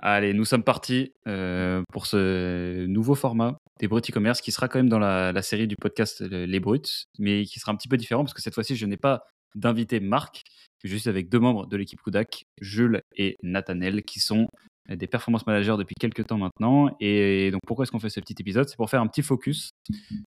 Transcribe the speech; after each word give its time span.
Allez, 0.00 0.32
nous 0.32 0.44
sommes 0.44 0.62
partis 0.62 1.12
euh, 1.26 1.82
pour 1.92 2.06
ce 2.06 2.86
nouveau 2.86 3.14
format 3.14 3.58
des 3.80 3.88
Bruts 3.88 4.00
e-commerce 4.00 4.40
qui 4.40 4.52
sera 4.52 4.68
quand 4.68 4.78
même 4.78 4.88
dans 4.88 4.98
la, 4.98 5.42
série 5.42 5.66
du 5.66 5.76
podcast 5.76 6.20
euh, 6.22 6.46
Les 6.46 6.60
Bruts, 6.60 7.06
mais 7.18 7.44
qui 7.44 7.58
sera 7.58 7.72
un 7.72 7.76
petit 7.76 7.88
peu 7.88 7.96
différent 7.96 8.22
parce 8.22 8.34
que 8.34 8.42
cette 8.42 8.54
fois-ci, 8.54 8.76
je 8.76 8.86
n'ai 8.86 8.96
pas 8.96 9.24
d'invité 9.54 9.98
Marc, 10.00 10.42
juste 10.84 11.06
avec 11.06 11.28
deux 11.28 11.40
membres 11.40 11.66
de 11.66 11.76
l'équipe 11.76 12.00
Kudak, 12.00 12.44
Jules 12.60 13.02
et 13.16 13.36
Nathanel, 13.42 14.02
qui 14.02 14.20
sont 14.20 14.48
des 14.88 15.06
performance 15.06 15.46
managers 15.46 15.76
depuis 15.78 15.94
quelques 15.98 16.26
temps 16.26 16.38
maintenant. 16.38 16.96
Et 17.00 17.50
donc, 17.50 17.60
pourquoi 17.66 17.82
est-ce 17.82 17.92
qu'on 17.92 17.98
fait 17.98 18.08
ce 18.08 18.20
petit 18.20 18.36
épisode? 18.38 18.68
C'est 18.68 18.76
pour 18.76 18.88
faire 18.88 19.02
un 19.02 19.06
petit 19.06 19.22
focus 19.22 19.70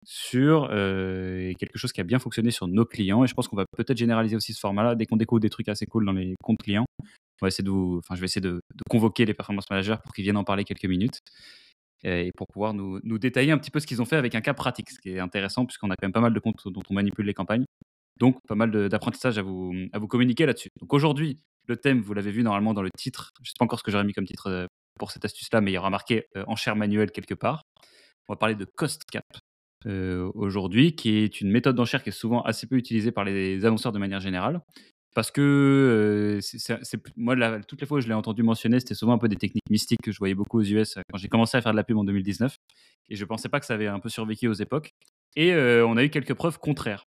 sur 0.03 0.69
euh, 0.71 1.53
quelque 1.59 1.77
chose 1.77 1.91
qui 1.91 2.01
a 2.01 2.03
bien 2.03 2.19
fonctionné 2.19 2.49
sur 2.51 2.67
nos 2.67 2.85
clients. 2.85 3.23
Et 3.23 3.27
je 3.27 3.33
pense 3.33 3.47
qu'on 3.47 3.55
va 3.55 3.65
peut-être 3.75 3.97
généraliser 3.97 4.35
aussi 4.35 4.53
ce 4.53 4.59
format-là 4.59 4.95
dès 4.95 5.05
qu'on 5.05 5.17
découvre 5.17 5.41
des 5.41 5.49
trucs 5.49 5.69
assez 5.69 5.85
cool 5.85 6.05
dans 6.05 6.13
les 6.13 6.33
comptes 6.43 6.61
clients. 6.63 6.85
Je 7.41 7.45
vais 7.45 8.25
essayer 8.25 8.41
de, 8.41 8.61
convoquer 8.89 9.25
les 9.25 9.33
performance 9.33 9.69
managers 9.69 9.97
pour 10.03 10.13
qu'ils 10.13 10.23
viennent 10.23 10.37
en 10.37 10.43
parler 10.43 10.63
quelques 10.63 10.85
minutes 10.85 11.19
et 12.03 12.31
pour 12.35 12.47
pouvoir 12.47 12.73
nous, 12.73 12.99
détailler 13.17 13.51
un 13.51 13.57
petit 13.57 13.71
peu 13.71 13.79
ce 13.79 13.87
qu'ils 13.87 14.01
ont 14.01 14.05
fait 14.05 14.17
avec 14.17 14.35
un 14.35 14.41
cas 14.41 14.53
pratique, 14.53 14.89
ce 14.89 14.99
qui 14.99 15.09
est 15.09 15.19
intéressant 15.19 15.65
puisqu'on 15.65 15.89
a 15.89 15.95
quand 15.95 16.05
même 16.05 16.13
pas 16.13 16.21
mal 16.21 16.33
de 16.33 16.39
comptes 16.39 16.67
dont 16.67 16.83
on 16.89 16.93
manipule 16.93 17.25
les 17.25 17.33
campagnes. 17.33 17.65
Donc, 18.19 18.39
pas 18.47 18.55
mal 18.55 18.89
d'apprentissage 18.89 19.37
à 19.37 19.41
vous, 19.41 19.73
communiquer 20.09 20.45
là-dessus. 20.45 20.69
Donc, 20.81 20.93
aujourd'hui, 20.93 21.39
le 21.67 21.77
thème, 21.77 22.01
vous 22.01 22.13
l'avez 22.13 22.31
vu 22.31 22.43
normalement 22.43 22.73
dans 22.73 22.81
le 22.81 22.89
titre. 22.97 23.31
Je 23.37 23.41
ne 23.41 23.45
sais 23.45 23.53
pas 23.59 23.65
encore 23.65 23.79
ce 23.79 23.83
que 23.83 23.91
j'aurais 23.91 24.03
mis 24.03 24.13
comme 24.13 24.25
titre 24.25 24.47
euh, 24.47 24.65
pour 24.97 25.11
cette 25.11 25.25
astuce-là, 25.25 25.61
mais 25.61 25.71
il 25.71 25.75
y 25.75 25.77
aura 25.77 25.89
marqué 25.89 26.25
euh, 26.35 26.43
en 26.47 26.55
chair 26.55 26.75
manuelle 26.75 27.11
quelque 27.11 27.35
part. 27.35 27.63
On 28.27 28.33
va 28.33 28.37
parler 28.37 28.55
de 28.55 28.65
cost 28.65 29.03
cap 29.05 29.25
euh, 29.85 30.31
aujourd'hui, 30.33 30.95
qui 30.95 31.17
est 31.17 31.41
une 31.41 31.51
méthode 31.51 31.75
d'enchère 31.75 32.03
qui 32.03 32.09
est 32.09 32.13
souvent 32.13 32.41
assez 32.41 32.67
peu 32.67 32.77
utilisée 32.77 33.11
par 33.11 33.23
les 33.23 33.63
annonceurs 33.65 33.91
de 33.91 33.99
manière 33.99 34.19
générale. 34.19 34.61
Parce 35.17 35.31
que 35.31 36.39
moi, 37.15 37.35
toutes 37.61 37.81
les 37.81 37.87
fois 37.87 37.97
où 37.97 38.01
je 38.01 38.07
l'ai 38.07 38.13
entendu 38.13 38.43
mentionner, 38.43 38.79
c'était 38.79 38.93
souvent 38.93 39.13
un 39.13 39.17
peu 39.17 39.27
des 39.27 39.35
techniques 39.35 39.67
mystiques 39.67 40.03
que 40.03 40.11
je 40.11 40.19
voyais 40.19 40.35
beaucoup 40.35 40.59
aux 40.59 40.63
US 40.63 40.99
quand 41.09 41.17
j'ai 41.17 41.27
commencé 41.27 41.57
à 41.57 41.61
faire 41.63 41.71
de 41.71 41.75
la 41.75 41.83
pub 41.83 41.97
en 41.97 42.03
2019. 42.03 42.55
Et 43.09 43.15
je 43.15 43.23
ne 43.23 43.27
pensais 43.27 43.49
pas 43.49 43.59
que 43.59 43.65
ça 43.65 43.73
avait 43.73 43.87
un 43.87 43.97
peu 43.99 44.09
survécu 44.09 44.47
aux 44.47 44.53
époques. 44.53 44.91
Et 45.35 45.55
on 45.55 45.97
a 45.97 46.03
eu 46.03 46.11
quelques 46.11 46.35
preuves 46.35 46.59
contraires 46.59 47.05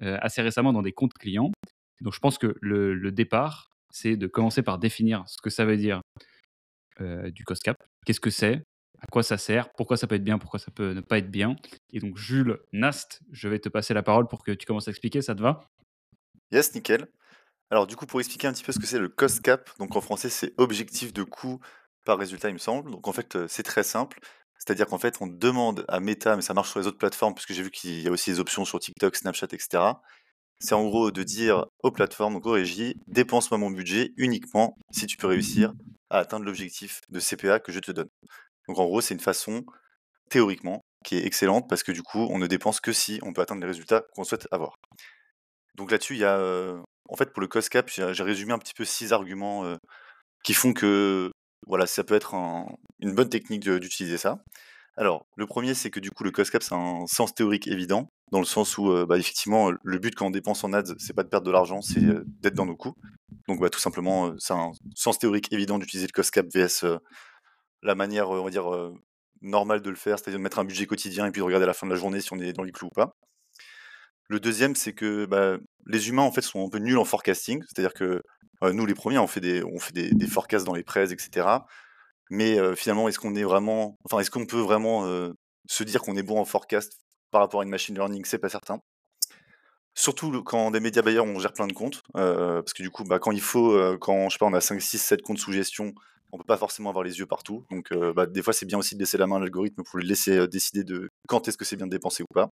assez 0.00 0.42
récemment 0.42 0.72
dans 0.72 0.82
des 0.82 0.90
comptes 0.90 1.14
clients. 1.14 1.52
Donc 2.00 2.12
je 2.12 2.18
pense 2.18 2.38
que 2.38 2.56
le, 2.60 3.12
départ, 3.12 3.70
c'est 3.92 4.16
de 4.16 4.26
commencer 4.26 4.62
par 4.62 4.80
définir 4.80 5.22
ce 5.28 5.40
que 5.40 5.48
ça 5.48 5.64
veut 5.64 5.76
dire 5.76 6.00
du 6.98 7.44
cost 7.44 7.62
cap. 7.62 7.76
Qu'est-ce 8.04 8.18
que 8.18 8.30
c'est? 8.30 8.64
À 9.00 9.06
quoi 9.06 9.22
ça 9.22 9.38
sert? 9.38 9.68
Pourquoi 9.76 9.96
ça 9.96 10.08
peut 10.08 10.16
être 10.16 10.24
bien? 10.24 10.38
Pourquoi 10.38 10.58
ça 10.58 10.72
peut 10.72 10.92
ne 10.92 11.02
pas 11.02 11.18
être 11.18 11.30
bien? 11.30 11.54
Et 11.92 12.00
donc 12.00 12.16
Jules 12.16 12.58
Nast, 12.72 13.20
je 13.30 13.48
vais 13.48 13.60
te 13.60 13.68
passer 13.68 13.94
la 13.94 14.02
parole 14.02 14.26
pour 14.26 14.42
que 14.42 14.50
tu 14.50 14.66
commences 14.66 14.88
à 14.88 14.90
expliquer. 14.90 15.22
Ça 15.22 15.36
te 15.36 15.40
va? 15.40 15.70
Yes, 16.50 16.74
nickel. 16.74 17.06
Alors 17.74 17.88
du 17.88 17.96
coup, 17.96 18.06
pour 18.06 18.20
expliquer 18.20 18.46
un 18.46 18.52
petit 18.52 18.62
peu 18.62 18.70
ce 18.70 18.78
que 18.78 18.86
c'est 18.86 19.00
le 19.00 19.08
cost 19.08 19.42
cap, 19.42 19.68
donc 19.80 19.96
en 19.96 20.00
français 20.00 20.28
c'est 20.28 20.54
objectif 20.58 21.12
de 21.12 21.24
coût 21.24 21.58
par 22.04 22.16
résultat, 22.16 22.48
il 22.48 22.52
me 22.52 22.58
semble. 22.58 22.88
Donc 22.92 23.08
en 23.08 23.12
fait, 23.12 23.36
c'est 23.48 23.64
très 23.64 23.82
simple. 23.82 24.20
C'est-à-dire 24.60 24.86
qu'en 24.86 24.98
fait, 24.98 25.16
on 25.20 25.26
demande 25.26 25.84
à 25.88 25.98
Meta, 25.98 26.36
mais 26.36 26.42
ça 26.42 26.54
marche 26.54 26.70
sur 26.70 26.78
les 26.78 26.86
autres 26.86 26.98
plateformes, 26.98 27.34
puisque 27.34 27.52
j'ai 27.52 27.64
vu 27.64 27.72
qu'il 27.72 28.00
y 28.00 28.06
a 28.06 28.12
aussi 28.12 28.30
des 28.30 28.38
options 28.38 28.64
sur 28.64 28.78
TikTok, 28.78 29.16
Snapchat, 29.16 29.48
etc. 29.50 29.82
C'est 30.60 30.76
en 30.76 30.84
gros 30.86 31.10
de 31.10 31.24
dire 31.24 31.66
aux 31.82 31.90
plateformes, 31.90 32.34
donc 32.34 32.46
aux 32.46 32.52
régies, 32.52 32.94
dépense-moi 33.08 33.58
mon 33.58 33.72
budget 33.72 34.12
uniquement 34.18 34.76
si 34.92 35.06
tu 35.06 35.16
peux 35.16 35.26
réussir 35.26 35.72
à 36.10 36.20
atteindre 36.20 36.44
l'objectif 36.44 37.00
de 37.08 37.18
CPA 37.18 37.58
que 37.58 37.72
je 37.72 37.80
te 37.80 37.90
donne. 37.90 38.08
Donc 38.68 38.78
en 38.78 38.84
gros, 38.84 39.00
c'est 39.00 39.14
une 39.14 39.20
façon, 39.20 39.64
théoriquement, 40.30 40.80
qui 41.04 41.16
est 41.16 41.26
excellente, 41.26 41.68
parce 41.68 41.82
que 41.82 41.90
du 41.90 42.04
coup, 42.04 42.28
on 42.30 42.38
ne 42.38 42.46
dépense 42.46 42.78
que 42.78 42.92
si 42.92 43.18
on 43.24 43.32
peut 43.32 43.42
atteindre 43.42 43.62
les 43.62 43.66
résultats 43.66 44.04
qu'on 44.14 44.22
souhaite 44.22 44.46
avoir. 44.52 44.76
Donc 45.74 45.90
là-dessus, 45.90 46.14
il 46.14 46.20
y 46.20 46.24
a, 46.24 46.80
en 47.08 47.16
fait, 47.16 47.32
pour 47.32 47.40
le 47.40 47.46
cost 47.46 47.68
cap, 47.68 47.88
j'ai 47.88 48.22
résumé 48.22 48.52
un 48.52 48.58
petit 48.58 48.74
peu 48.74 48.84
six 48.84 49.12
arguments 49.12 49.76
qui 50.42 50.54
font 50.54 50.72
que 50.72 51.30
voilà, 51.66 51.86
ça 51.86 52.04
peut 52.04 52.14
être 52.14 52.34
une 53.00 53.14
bonne 53.14 53.28
technique 53.28 53.68
d'utiliser 53.68 54.18
ça. 54.18 54.42
Alors, 54.96 55.26
le 55.36 55.46
premier, 55.46 55.74
c'est 55.74 55.90
que 55.90 56.00
du 56.00 56.10
coup, 56.10 56.24
le 56.24 56.30
cost 56.30 56.50
cap, 56.50 56.62
c'est 56.62 56.74
un 56.74 57.04
sens 57.06 57.34
théorique 57.34 57.66
évident, 57.66 58.08
dans 58.30 58.38
le 58.38 58.44
sens 58.44 58.78
où, 58.78 59.06
bah, 59.06 59.18
effectivement, 59.18 59.70
le 59.82 59.98
but 59.98 60.14
quand 60.14 60.26
on 60.26 60.30
dépense 60.30 60.62
en 60.64 60.72
ads, 60.72 60.94
c'est 60.98 61.14
pas 61.14 61.24
de 61.24 61.28
perdre 61.28 61.46
de 61.46 61.50
l'argent, 61.50 61.82
c'est 61.82 62.00
d'être 62.40 62.54
dans 62.54 62.66
nos 62.66 62.76
coûts. 62.76 62.94
Donc, 63.48 63.60
bah, 63.60 63.70
tout 63.70 63.80
simplement, 63.80 64.32
c'est 64.38 64.52
un 64.52 64.72
sens 64.94 65.18
théorique 65.18 65.52
évident 65.52 65.78
d'utiliser 65.78 66.06
le 66.06 66.12
cost 66.12 66.30
cap 66.30 66.46
vs 66.54 66.86
la 67.82 67.94
manière, 67.94 68.30
on 68.30 68.44
va 68.44 68.50
dire, 68.50 68.66
normale 69.42 69.82
de 69.82 69.90
le 69.90 69.96
faire, 69.96 70.18
c'est-à-dire 70.18 70.38
de 70.38 70.42
mettre 70.42 70.58
un 70.58 70.64
budget 70.64 70.86
quotidien 70.86 71.26
et 71.26 71.30
puis 71.30 71.40
de 71.40 71.44
regarder 71.44 71.64
à 71.64 71.66
la 71.66 71.74
fin 71.74 71.86
de 71.86 71.92
la 71.92 71.98
journée 71.98 72.20
si 72.20 72.32
on 72.32 72.38
est 72.38 72.52
dans 72.52 72.62
les 72.62 72.72
clous 72.72 72.86
ou 72.86 72.94
pas. 72.94 73.14
Le 74.28 74.40
deuxième, 74.40 74.74
c'est 74.74 74.92
que 74.92 75.26
bah, 75.26 75.58
les 75.86 76.08
humains 76.08 76.22
en 76.22 76.32
fait 76.32 76.42
sont 76.42 76.66
un 76.66 76.68
peu 76.70 76.78
nuls 76.78 76.98
en 76.98 77.04
forecasting, 77.04 77.62
c'est-à-dire 77.62 77.94
que 77.94 78.22
nous 78.62 78.86
les 78.86 78.94
premiers, 78.94 79.18
on 79.18 79.26
fait 79.26 79.40
des, 79.40 79.62
on 79.64 79.78
fait 79.78 79.92
des, 79.92 80.26
forecasts 80.26 80.64
dans 80.64 80.74
les 80.74 80.82
presse, 80.82 81.12
etc. 81.12 81.46
Mais 82.30 82.56
finalement, 82.76 83.08
est-ce 83.08 83.18
qu'on 83.18 83.34
est 83.34 83.44
vraiment, 83.44 83.98
enfin, 84.04 84.20
est-ce 84.20 84.30
qu'on 84.30 84.46
peut 84.46 84.60
vraiment 84.60 85.06
se 85.66 85.84
dire 85.84 86.00
qu'on 86.02 86.16
est 86.16 86.22
bon 86.22 86.40
en 86.40 86.44
forecast 86.44 86.98
par 87.30 87.42
rapport 87.42 87.60
à 87.60 87.64
une 87.64 87.70
machine 87.70 87.94
learning? 87.94 88.24
C'est 88.24 88.38
pas 88.38 88.48
certain. 88.48 88.80
Surtout 89.94 90.42
quand 90.42 90.70
des 90.70 90.80
médias 90.80 91.02
bailleurs, 91.02 91.26
on 91.26 91.38
gère 91.38 91.52
plein 91.52 91.66
de 91.66 91.72
comptes, 91.72 92.02
parce 92.14 92.72
que 92.72 92.82
du 92.82 92.90
coup, 92.90 93.04
bah, 93.04 93.18
quand 93.18 93.32
il 93.32 93.42
faut, 93.42 93.98
quand 93.98 94.28
je 94.28 94.34
sais 94.34 94.38
pas, 94.38 94.46
on 94.46 94.54
a 94.54 94.60
5, 94.60 94.80
6, 94.80 94.98
7 94.98 95.22
comptes 95.22 95.38
sous 95.38 95.52
gestion, 95.52 95.92
on 96.32 96.38
peut 96.38 96.44
pas 96.44 96.56
forcément 96.56 96.88
avoir 96.88 97.04
les 97.04 97.18
yeux 97.18 97.26
partout. 97.26 97.66
Donc, 97.70 97.92
bah, 98.14 98.26
des 98.26 98.42
fois, 98.42 98.52
c'est 98.54 98.66
bien 98.66 98.78
aussi 98.78 98.94
de 98.94 99.00
laisser 99.00 99.18
la 99.18 99.26
main 99.26 99.36
à 99.36 99.40
l'algorithme 99.40 99.82
pour 99.82 99.98
lui 99.98 100.06
laisser 100.06 100.48
décider 100.48 100.84
de 100.84 101.10
quand 101.28 101.46
est-ce 101.48 101.58
que 101.58 101.66
c'est 101.66 101.76
bien 101.76 101.86
de 101.86 101.92
dépenser 101.92 102.22
ou 102.22 102.32
pas 102.32 102.48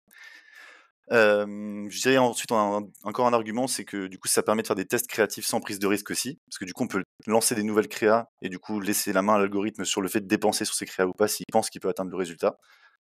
je 1.12 2.02
dirais 2.02 2.18
ensuite 2.18 2.52
encore 2.52 3.28
un 3.28 3.34
argument, 3.34 3.68
c'est 3.68 3.86
que 3.86 4.08
du 4.08 4.20
coup 4.20 4.28
ça 4.28 4.44
permet 4.44 4.62
de 4.62 4.68
faire 4.68 4.76
des 4.76 4.86
tests 4.86 5.08
créatifs 5.08 5.46
sans 5.46 5.60
prise 5.60 5.80
de 5.80 5.88
risque 5.88 6.12
aussi, 6.12 6.40
parce 6.48 6.60
que 6.60 6.66
du 6.66 6.74
coup 6.74 6.84
on 6.84 6.88
peut 6.88 7.04
lancer 7.28 7.56
des 7.56 7.64
nouvelles 7.64 7.88
créas 7.88 8.28
et 8.42 8.50
du 8.50 8.60
coup 8.60 8.80
laisser 8.80 9.14
la 9.14 9.22
main 9.22 9.36
à 9.36 9.40
l'algorithme 9.40 9.86
sur 9.86 10.02
le 10.02 10.10
fait 10.10 10.22
de 10.22 10.28
dépenser 10.28 10.66
sur 10.66 10.76
ces 10.76 10.86
créas 10.86 11.08
ou 11.08 11.14
pas 11.14 11.28
s'il 11.28 11.46
pense 11.52 11.70
qu'il 11.70 11.82
peut 11.82 11.90
atteindre 11.90 12.12
le 12.12 12.18
résultat. 12.18 12.58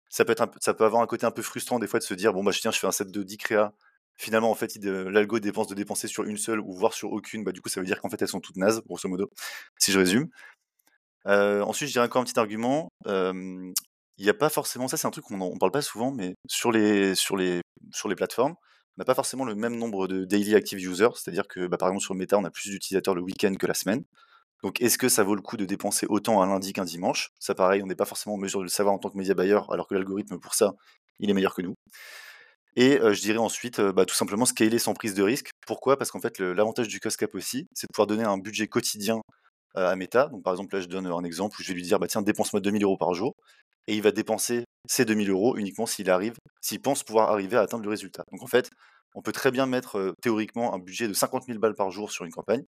Ça 0.09 0.25
peut, 0.25 0.36
avoir 0.80 1.03
un 1.03 1.08
côté 1.08 1.25
un 1.28 1.31
peu 1.31 1.44
frustrant 1.44 1.78
des 1.78 1.86
fois 1.86 2.00
de 2.00 2.03
se 2.03 2.16
dire 2.16 2.34
bon 2.34 2.44
bah 2.44 2.52
tiens 2.53 2.72
je 2.72 2.80
fais 2.80 2.88
un 2.88 2.92
set 2.92 3.12
de 3.12 3.24
10 3.24 3.38
créas, 3.38 3.74
finalement 4.18 4.50
en 4.50 4.56
fait 4.56 4.75
l'algo 4.84 5.40
dépense 5.40 5.68
de 5.68 5.75
dépenser 5.75 6.08
sur 6.08 6.24
une 6.24 6.38
seule 6.38 6.59
ou 6.59 6.74
voire 6.74 6.94
sur 6.94 7.12
aucune, 7.12 7.44
bah 7.44 7.52
du 7.52 7.62
coup 7.62 7.69
ça 7.69 7.80
veut 7.80 7.86
dire 7.86 8.02
qu'en 8.02 8.09
fait 8.09 8.22
elles 8.22 8.28
sont 8.28 8.40
toutes 8.40 8.58
nazes 8.58 8.81
grosso 8.86 9.08
modo, 9.08 9.30
si 9.78 9.92
je 9.92 10.00
résume. 10.00 10.30
ensuite 11.25 11.90
je 11.90 11.94
dirais 11.94 12.06
encore 12.06 12.24
un 12.24 12.25
petit 12.25 12.40
argument, 12.40 12.90
il 14.19 14.24
n'y 14.24 14.30
a 14.30 14.34
pas 14.34 14.50
forcément 14.50 14.90
ça, 14.90 14.98
c'est 14.98 15.08
un 15.08 15.12
truc 15.12 15.24
qu'on 15.25 15.38
ne 15.38 15.58
parle 15.58 15.72
pas 15.72 15.81
souvent, 15.81 16.12
mais 16.12 16.36
sur 16.48 16.72
les, 16.72 17.16
sur 17.92 18.10
les 18.10 18.16
plateformes, 18.16 18.54
on 18.98 19.02
n'a 19.02 19.06
pas 19.06 19.16
forcément 19.16 19.46
le 19.46 19.56
même 19.56 19.78
nombre 19.78 20.08
de 20.08 20.26
daily 20.26 20.56
active 20.56 20.80
users, 20.80 21.10
c'est-à-dire 21.16 21.48
que 21.48 21.68
bah, 21.68 21.78
par 21.78 21.90
exemple 21.90 22.04
sur 22.04 22.16
Meta, 22.16 22.38
on 22.38 22.44
a 22.44 22.52
plus 22.52 22.70
d'utilisateurs 22.70 23.16
le 23.16 23.22
week-end 23.22 23.54
que 23.56 23.68
la 23.68 23.74
semaine. 23.74 24.04
Donc 24.64 24.82
est-ce 24.82 24.98
que 24.98 25.08
ça 25.10 25.24
vaut 25.24 25.36
le 25.36 25.42
coup 25.42 25.58
de 25.58 25.66
dépenser 25.66 26.06
autant 26.10 26.42
un 26.42 26.48
lundi 26.48 26.74
qu'un 26.74 26.84
dimanche? 26.86 27.30
Ça 27.40 27.56
pareil, 27.56 27.82
on 27.84 27.88
n'est 27.88 27.96
pas 27.96 28.06
forcément 28.06 28.36
en 28.36 28.38
mesure 28.38 28.60
de 28.60 28.66
le 28.66 28.70
savoir 28.70 28.94
en 28.94 29.00
tant 29.00 29.10
que 29.10 29.18
média 29.18 29.34
buyer, 29.34 29.60
alors 29.72 29.88
que 29.88 29.96
l'algorithme 29.96 30.38
pour 30.40 30.54
ça, 30.54 30.74
il 31.20 31.30
est 31.30 31.34
meilleur 31.34 31.56
que 31.56 31.62
nous. 31.62 31.76
Et 32.76 33.00
je 33.02 33.22
dirais 33.22 33.38
ensuite, 33.38 33.82
bah, 33.82 34.06
tout 34.06 34.16
simplement 34.16 34.46
scaler 34.46 34.80
sans 34.80 34.94
prise 34.94 35.14
de 35.14 35.24
risque. 35.24 35.50
Pourquoi? 35.66 35.98
Parce 35.98 36.12
qu'en 36.12 36.20
fait, 36.20 36.40
l'avantage 36.40 36.88
du 36.88 37.00
cost 37.00 37.18
cap 37.18 37.34
aussi, 37.36 37.68
c'est 37.74 37.88
de 37.88 37.94
pouvoir 37.94 38.08
donner 38.08 38.24
un 38.24 38.38
budget 38.38 38.68
quotidien 38.68 39.22
à 39.76 39.96
Meta. 39.96 40.28
Donc 40.28 40.44
par 40.44 40.54
exemple, 40.54 40.76
là, 40.76 40.82
je 40.82 40.88
donne 40.88 41.08
un 41.08 41.24
exemple 41.24 41.58
où 41.60 41.64
je 41.64 41.70
vais 41.70 41.74
lui 41.74 41.84
dire, 41.84 42.00
bah, 42.00 42.08
tiens, 42.08 42.22
dépense-moi 42.22 42.62
2000 42.62 42.84
euros 42.84 42.98
par 42.98 43.14
jour 43.14 43.34
et 43.88 43.96
il 43.96 44.02
va 44.02 44.12
dépenser 44.12 44.66
ces 44.88 45.06
2000 45.06 45.30
euros 45.30 45.58
uniquement 45.58 45.86
s'il 45.86 46.10
arrive, 46.10 46.36
s'il 46.62 46.82
pense 46.82 47.04
pouvoir 47.04 47.32
arriver 47.32 47.58
à 47.58 47.62
atteindre 47.62 47.84
le 47.84 47.90
résultat. 47.90 48.24
Donc 48.32 48.44
en 48.44 48.48
fait, 48.48 48.70
on 49.16 49.22
peut 49.22 49.32
très 49.32 49.52
bien 49.52 49.66
mettre 49.66 50.16
théoriquement 50.22 50.74
un 50.74 50.80
budget 50.80 51.08
de 51.08 51.14
50 51.14 51.46
000 51.46 51.60
balles 51.60 51.76
par 51.76 51.92
jour 51.92 52.12
sur 52.12 52.26
une 52.26 52.32
campagne. 52.32 52.64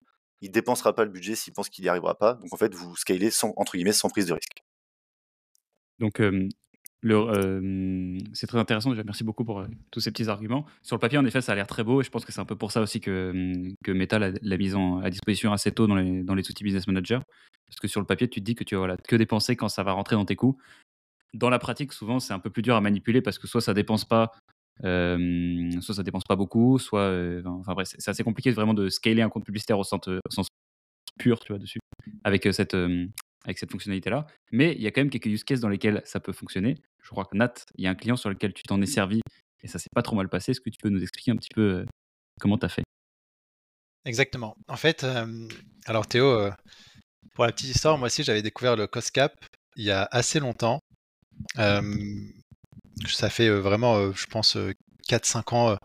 Il 0.41 0.51
dépensera 0.51 0.93
pas 0.93 1.03
le 1.03 1.11
budget 1.11 1.35
s'il 1.35 1.53
pense 1.53 1.69
qu'il 1.69 1.83
n'y 1.83 1.89
arrivera 1.89 2.15
pas. 2.15 2.35
Donc 2.35 2.53
en 2.53 2.57
fait, 2.57 2.73
vous 2.73 2.95
scalez 2.95 3.31
sans, 3.31 3.53
entre 3.57 3.73
guillemets 3.73 3.91
sans 3.91 4.09
prise 4.09 4.27
de 4.27 4.33
risque. 4.33 4.63
Donc 5.99 6.21
c'est 8.33 8.47
très 8.47 8.59
intéressant. 8.59 8.91
Merci 9.05 9.23
beaucoup 9.23 9.45
pour 9.45 9.65
tous 9.91 9.99
ces 9.99 10.11
petits 10.11 10.29
arguments. 10.29 10.65
Sur 10.83 10.95
le 10.95 10.99
papier, 10.99 11.17
en 11.17 11.25
effet, 11.25 11.41
ça 11.41 11.53
a 11.53 11.55
l'air 11.55 11.67
très 11.67 11.83
beau. 11.83 12.01
Et 12.01 12.03
je 12.03 12.09
pense 12.09 12.25
que 12.25 12.31
c'est 12.31 12.41
un 12.41 12.45
peu 12.45 12.55
pour 12.55 12.71
ça 12.71 12.81
aussi 12.81 12.99
que, 12.99 13.31
Meta 13.87 14.19
l'a 14.19 14.57
mise 14.57 14.75
à 15.03 15.09
disposition 15.09 15.51
assez 15.53 15.71
tôt 15.71 15.87
dans 15.87 15.95
les, 15.95 16.23
dans 16.23 16.35
les 16.35 16.49
outils 16.49 16.63
Business 16.63 16.87
Manager. 16.87 17.23
Parce 17.67 17.79
que 17.79 17.87
sur 17.87 17.99
le 17.99 18.07
papier, 18.07 18.29
tu 18.29 18.39
te 18.39 18.45
dis 18.45 18.55
que 18.55 18.63
tu 18.63 18.75
vas 18.75 18.79
voilà, 18.79 18.97
que 18.97 19.15
dépenser 19.15 19.55
quand 19.55 19.69
ça 19.69 19.83
va 19.83 19.91
rentrer 19.91 20.15
dans 20.15 20.25
tes 20.25 20.35
coûts 20.35 20.57
dans 21.33 21.49
la 21.49 21.59
pratique, 21.59 21.93
souvent, 21.93 22.19
c'est 22.19 22.33
un 22.33 22.39
peu 22.39 22.49
plus 22.49 22.61
dur 22.61 22.75
à 22.75 22.81
manipuler 22.81 23.21
parce 23.21 23.37
que 23.39 23.47
soit 23.47 23.61
ça 23.61 23.73
dépense 23.73 24.05
pas, 24.05 24.31
soit 24.81 25.95
ça 25.95 26.03
dépense 26.03 26.23
pas 26.23 26.35
beaucoup, 26.35 26.79
soit, 26.79 27.11
enfin 27.45 27.73
bref, 27.73 27.89
c'est 27.97 28.09
assez 28.09 28.23
compliqué 28.23 28.51
vraiment 28.51 28.73
de 28.73 28.89
scaler 28.89 29.21
un 29.21 29.29
compte 29.29 29.45
publicitaire 29.45 29.79
au 29.79 29.83
sens, 29.83 30.47
pur, 31.17 31.39
tu 31.39 31.51
vois, 31.51 31.59
dessus, 31.59 31.79
avec 32.23 32.47
cette, 32.51 32.75
fonctionnalité-là. 33.71 34.27
Mais 34.51 34.73
il 34.73 34.81
y 34.81 34.87
a 34.87 34.91
quand 34.91 35.01
même 35.01 35.09
quelques 35.09 35.27
use 35.27 35.43
cases 35.43 35.59
dans 35.59 35.69
lesquels 35.69 36.01
ça 36.05 36.19
peut 36.19 36.33
fonctionner. 36.33 36.75
Je 37.01 37.09
crois 37.09 37.25
que 37.25 37.35
Nat, 37.35 37.53
il 37.75 37.83
y 37.83 37.87
a 37.87 37.89
un 37.89 37.95
client 37.95 38.15
sur 38.15 38.29
lequel 38.29 38.53
tu 38.53 38.63
t'en 38.63 38.81
es 38.81 38.85
servi 38.85 39.21
et 39.63 39.67
ça 39.67 39.79
s'est 39.79 39.89
pas 39.93 40.01
trop 40.01 40.15
mal 40.15 40.29
passé. 40.29 40.51
Est-ce 40.51 40.61
que 40.61 40.69
tu 40.69 40.77
peux 40.81 40.89
nous 40.89 41.01
expliquer 41.01 41.31
un 41.31 41.35
petit 41.35 41.53
peu 41.53 41.85
comment 42.39 42.57
tu 42.57 42.65
as 42.65 42.69
fait? 42.69 42.83
Exactement. 44.05 44.55
En 44.67 44.77
fait, 44.77 45.05
alors 45.85 46.07
Théo, 46.07 46.49
pour 47.33 47.45
la 47.45 47.51
petite 47.51 47.75
histoire, 47.75 47.97
moi 47.97 48.07
aussi 48.07 48.23
j'avais 48.23 48.41
découvert 48.41 48.75
le 48.75 48.87
cost 48.87 49.11
cap 49.11 49.33
il 49.77 49.83
y 49.83 49.91
a 49.91 50.07
assez 50.11 50.39
longtemps 50.39 50.79
ça 51.55 53.29
fait 53.29 53.49
vraiment, 53.49 54.11
je 54.11 54.25
pense, 54.27 54.57
4-5 55.07 55.55
ans 55.55 55.77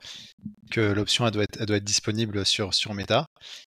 que 0.71 0.81
l'option 0.81 1.29
doit, 1.31 1.45
être, 1.45 1.77
disponible 1.77 2.45
sur, 2.45 2.75
sur 2.75 2.95
Meta. 2.95 3.27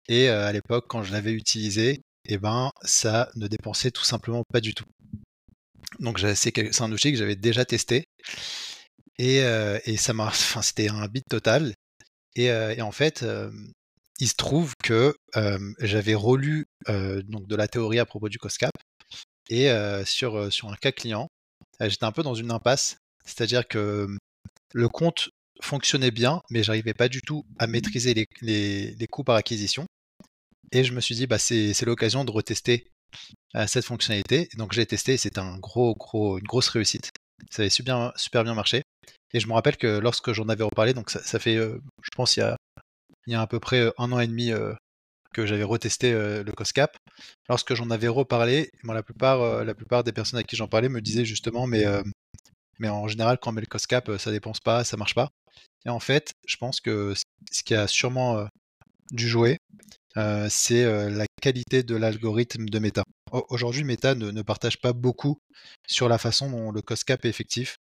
Et 0.08 0.30
à 0.30 0.52
l'époque, 0.52 0.86
quand 0.88 1.04
je 1.04 1.12
l'avais 1.12 1.32
utilisé, 1.32 2.02
et 2.28 2.38
ben 2.38 2.72
ça 2.84 3.30
ne 3.36 3.48
dépensait 3.48 3.92
tout 3.92 4.04
simplement 4.04 4.44
pas 4.52 4.62
du 4.62 4.74
tout. 4.74 4.86
Donc 6.00 6.20
c'est 6.20 6.82
un 6.82 6.92
outil 6.92 7.12
que 7.12 7.18
j'avais 7.18 7.36
déjà 7.36 7.66
testé 7.66 8.06
et, 9.18 9.42
ça 9.98 10.14
m'a, 10.14 10.26
enfin 10.28 10.62
c'était 10.62 10.90
un 10.90 11.08
bit 11.08 11.24
total. 11.30 11.74
Et, 12.36 12.52
en 12.82 12.92
fait, 12.92 13.26
il 14.20 14.28
se 14.28 14.36
trouve 14.36 14.74
que 14.84 15.16
j'avais 15.80 16.16
relu 16.16 16.66
donc 16.88 17.48
de 17.48 17.56
la 17.56 17.68
théorie 17.68 18.00
à 18.00 18.06
propos 18.06 18.30
du 18.30 18.38
COSCAP 18.38 18.74
et 19.50 19.70
sur 20.06 20.36
un 20.38 20.76
cas 20.82 20.92
client, 20.92 21.28
j'étais 21.82 22.06
un 22.06 22.12
peu 22.12 22.24
dans 22.24 22.36
une 22.36 22.52
impasse, 22.52 22.98
c'est-à-dire 23.26 23.68
que 23.68 24.08
le 24.74 24.90
compte 24.90 25.30
fonctionnait 25.62 26.12
bien, 26.12 26.42
mais 26.50 26.64
j'arrivais 26.64 26.94
pas 26.94 27.08
du 27.08 27.22
tout 27.22 27.46
à 27.60 27.68
maîtriser 27.68 28.14
les, 28.14 28.28
les, 28.42 28.92
les 28.92 29.08
coûts 29.08 29.24
par 29.24 29.36
acquisition. 29.36 29.86
Et 30.72 30.84
je 30.84 30.94
me 30.94 31.02
suis 31.02 31.16
dit, 31.16 31.28
bah, 31.28 31.38
c'est 31.40 31.86
l'occasion 31.86 32.26
de 32.26 32.32
retester 32.32 32.88
cette 33.68 33.86
fonctionnalité. 33.86 34.50
donc 34.58 34.74
j'ai 34.74 34.86
testé, 34.86 35.16
c'était 35.16 35.40
un 35.40 35.58
gros, 35.58 35.96
gros, 35.96 36.38
une 36.38 36.44
grosse 36.44 36.68
réussite. 36.70 37.12
Ça 37.50 37.62
avait 37.62 37.70
super, 37.70 38.12
super 38.16 38.44
bien 38.44 38.54
marché. 38.54 38.82
Et 39.34 39.40
je 39.40 39.48
me 39.48 39.54
rappelle 39.54 39.78
que 39.78 40.00
lorsque 40.00 40.34
j'en 40.34 40.50
avais 40.50 40.64
reparlé, 40.64 40.94
donc 40.94 41.10
ça, 41.10 41.40
fait, 41.40 41.56
je 41.56 42.10
pense, 42.16 42.38
il 42.38 42.42
y, 42.42 42.44
a, 42.44 42.58
il 43.28 43.34
y 43.34 43.36
a 43.36 43.42
à 43.42 43.48
peu 43.48 43.60
près 43.60 43.92
un 43.98 44.12
an 44.12 44.20
et 44.20 44.28
demi 44.28 44.52
que 45.36 45.46
j'avais 45.46 45.64
retesté 45.64 46.14
le 46.14 46.52
COSCAP. 46.52 46.96
Lorsque 47.50 47.76
j'en 47.76 47.90
avais 47.90 48.08
reparlé, 48.08 48.72
la, 48.84 49.04
plupart, 49.04 49.66
la 49.66 49.76
plupart 49.76 50.06
des 50.06 50.14
personnes 50.14 50.40
à 50.40 50.44
qui 50.44 50.56
j'en 50.56 50.68
parlais 50.68 50.88
me 50.88 51.02
disaient 51.02 51.26
justement, 51.26 51.68
mais, 51.68 51.84
mais 52.80 52.88
en 52.88 53.08
général, 53.10 53.38
quand 53.38 53.50
on 53.50 53.54
met 53.54 53.62
le 53.62 53.68
COSCAP, 53.68 54.18
ça 54.18 54.32
dépense 54.32 54.62
pas, 54.62 54.86
ça 54.86 54.96
marche 54.96 55.14
pas. 55.14 55.30
Et 55.86 55.90
en 55.90 56.00
fait, 56.00 56.32
je 56.48 56.56
pense 56.56 56.80
que 56.80 57.14
ce 57.52 57.64
qui 57.64 57.76
a 57.76 57.88
sûrement 57.88 58.48
dû 59.12 59.28
jouer, 59.28 59.58
c'est 60.48 61.10
la 61.10 61.26
qualité 61.42 61.84
de 61.84 61.96
l'algorithme 61.96 62.68
de 62.68 62.80
Meta. 62.80 63.04
Aujourd'hui, 63.50 63.84
Meta 63.84 64.16
ne, 64.16 64.42
partage 64.42 64.80
pas 64.80 64.94
beaucoup 64.94 65.38
sur 65.86 66.08
la 66.08 66.18
façon 66.18 66.50
dont 66.50 66.72
le 66.72 66.82
COSCAP 66.82 67.26
est 67.26 67.30
effectif, 67.30 67.76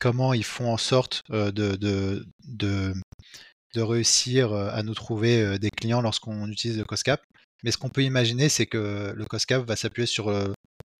comment 0.00 0.34
ils 0.34 0.44
font 0.44 0.72
en 0.72 0.76
sorte 0.76 1.22
de, 1.30 1.76
de, 1.76 2.94
de, 3.74 3.80
réussir 3.80 4.52
à 4.52 4.82
nous 4.82 4.94
trouver 4.94 5.58
des 5.58 5.70
clients 5.70 6.00
lorsqu'on 6.00 6.48
utilise 6.48 6.78
le 6.78 6.84
COSCAP. 6.84 7.22
Mais 7.62 7.70
ce 7.70 7.78
qu'on 7.78 7.90
peut 7.90 8.02
imaginer, 8.02 8.48
c'est 8.48 8.66
que 8.66 9.12
le 9.14 9.24
COSCAP 9.26 9.66
va 9.66 9.76
s'appuyer 9.76 10.06
sur, 10.06 10.32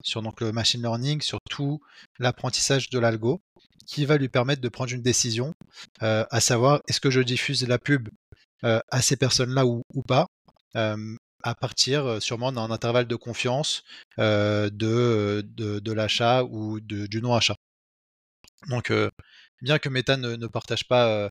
sur 0.02 0.22
donc, 0.22 0.40
le 0.40 0.52
machine 0.52 0.82
learning, 0.82 1.20
sur 1.20 1.38
tout 1.48 1.80
l'apprentissage 2.18 2.90
de 2.90 2.98
l'algo, 2.98 3.40
qui 3.86 4.04
va 4.04 4.16
lui 4.16 4.28
permettre 4.28 4.60
de 4.60 4.68
prendre 4.68 4.92
une 4.92 5.02
décision, 5.02 5.54
à 6.00 6.40
savoir 6.40 6.80
est-ce 6.88 7.00
que 7.00 7.10
je 7.10 7.20
diffuse 7.20 7.66
la 7.66 7.78
pub 7.78 8.08
à 8.62 9.02
ces 9.02 9.16
personnes-là 9.16 9.66
ou, 9.66 9.82
pas, 10.06 10.26
à 10.74 11.54
partir 11.54 12.22
sûrement 12.22 12.52
d'un 12.52 12.70
intervalle 12.70 13.06
de 13.06 13.16
confiance 13.16 13.82
de, 14.18 15.42
de, 15.44 15.92
l'achat 15.92 16.44
ou 16.44 16.80
du 16.80 17.20
non-achat. 17.22 17.56
Donc, 18.68 18.92
bien 19.62 19.78
que 19.78 19.88
Meta 19.88 20.16
ne, 20.16 20.46
partage 20.46 20.86
pas 20.86 21.28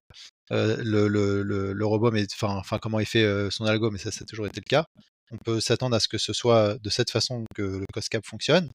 le, 0.50 1.08
le, 1.08 1.86
robot, 1.86 2.12
mais 2.12 2.26
enfin, 2.42 2.80
comment 2.80 3.00
il 3.00 3.06
fait 3.06 3.50
son 3.52 3.66
algo, 3.66 3.92
mais 3.92 4.00
ça, 4.00 4.12
ça 4.12 4.24
a 4.24 4.26
toujours 4.26 4.48
été 4.48 4.60
le 4.60 4.70
cas. 4.70 4.86
On 5.32 5.38
peut 5.38 5.60
s'attendre 5.60 5.96
à 5.96 6.00
ce 6.00 6.08
que 6.08 6.18
ce 6.18 6.34
soit 6.34 6.78
de 6.80 6.90
cette 6.90 7.12
façon 7.12 7.46
que 7.56 7.62
le 7.62 7.86
COSCAP 7.94 8.26
fonctionne. 8.26 8.70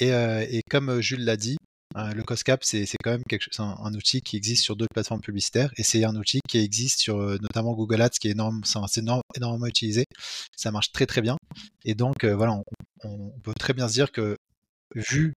Et, 0.00 0.60
comme 0.70 1.00
Jules 1.00 1.24
l'a 1.24 1.36
dit, 1.36 1.56
Hein, 1.94 2.12
le 2.12 2.22
COSCAP, 2.22 2.62
c'est 2.62 2.86
quand 3.02 3.12
même 3.12 3.22
quelque 3.26 3.42
chose, 3.42 3.58
un, 3.58 3.94
outil 3.94 4.20
qui 4.20 4.36
existe 4.36 4.64
sur 4.64 4.76
d'autres 4.76 4.92
plateformes 4.92 5.22
publicitaires 5.22 5.70
et 5.78 5.82
c'est 5.82 6.04
un 6.04 6.14
outil 6.16 6.40
qui 6.46 6.58
existe 6.58 7.00
sur 7.00 7.18
euh, 7.18 7.38
notamment 7.40 7.72
Google 7.74 8.02
Ads, 8.02 8.18
qui 8.20 8.28
est, 8.28 8.32
énorme, 8.32 8.62
c'est 8.64 9.00
énormément 9.34 9.66
utilisé. 9.66 10.04
Ça 10.56 10.70
marche 10.72 10.92
très 10.92 11.06
très 11.06 11.22
bien. 11.22 11.38
Et 11.86 11.94
donc, 11.94 12.24
euh, 12.24 12.34
voilà, 12.36 12.60
on, 13.04 13.30
peut 13.42 13.54
très 13.58 13.72
bien 13.72 13.88
se 13.88 13.94
dire 13.94 14.12
que 14.12 14.36
vu 14.94 15.32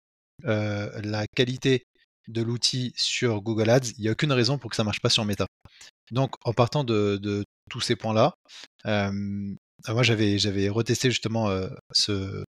euh, 0.46 0.90
la 1.02 1.26
qualité 1.28 1.84
de 2.28 2.42
l'outil 2.42 2.92
sur 2.96 3.40
Google 3.40 3.70
Ads, 3.70 3.90
il 3.96 4.02
n'y 4.02 4.08
a 4.08 4.12
aucune 4.12 4.32
raison 4.32 4.58
pour 4.58 4.70
que 4.70 4.76
ça 4.76 4.82
ne 4.82 4.86
marche 4.86 5.00
pas 5.00 5.10
sur 5.10 5.25
Meta. 5.25 5.46
Donc, 6.10 6.34
en 6.44 6.52
partant 6.52 6.84
de, 6.84 7.44
tous 7.70 7.80
ces 7.80 7.96
points-là, 7.96 8.34
moi 8.84 10.02
j'avais 10.02 10.69
retesté 10.69 11.10
justement 11.10 11.50
ce, 11.92 12.44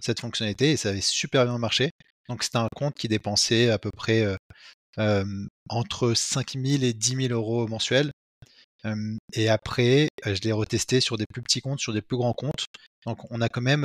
cette 0.00 0.20
fonctionnalité 0.20 0.72
et 0.72 0.76
ça 0.76 0.90
avait 0.90 1.00
super 1.00 1.44
bien 1.44 1.58
marché. 1.58 1.90
Donc 2.28 2.42
c'était 2.42 2.58
un 2.58 2.68
compte 2.74 2.94
qui 2.94 3.08
dépensait 3.08 3.70
à 3.70 3.78
peu 3.78 3.90
près 3.90 4.26
entre 5.68 6.14
5 6.14 6.54
000 6.54 6.82
et 6.82 6.92
10 6.92 7.28
000 7.28 7.32
euros 7.32 7.66
mensuels. 7.66 8.10
et 9.32 9.48
après, 9.48 10.08
je 10.24 10.40
l'ai 10.42 10.52
retesté 10.52 11.00
sur 11.00 11.16
des 11.16 11.26
plus 11.26 11.42
petits 11.42 11.60
comptes, 11.60 11.80
sur 11.80 11.92
des 11.92 12.02
plus 12.02 12.16
grands 12.16 12.34
comptes. 12.34 12.66
Donc 13.06 13.30
on 13.30 13.40
a 13.40 13.48
quand 13.48 13.62
même, 13.62 13.84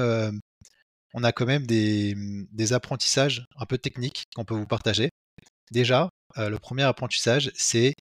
on 1.13 1.23
a 1.23 1.31
quand 1.31 1.45
même 1.45 1.65
des, 1.65 2.73
apprentissages 2.73 3.45
un 3.57 3.65
peu 3.65 3.77
techniques 3.77 4.23
qu'on 4.35 4.45
peut 4.45 4.55
vous 4.55 4.67
partager. 4.67 5.09
Déjà, 5.71 6.09
le 6.37 6.57
premier 6.57 6.83
apprentissage, 6.83 7.51
c'est 7.55 7.93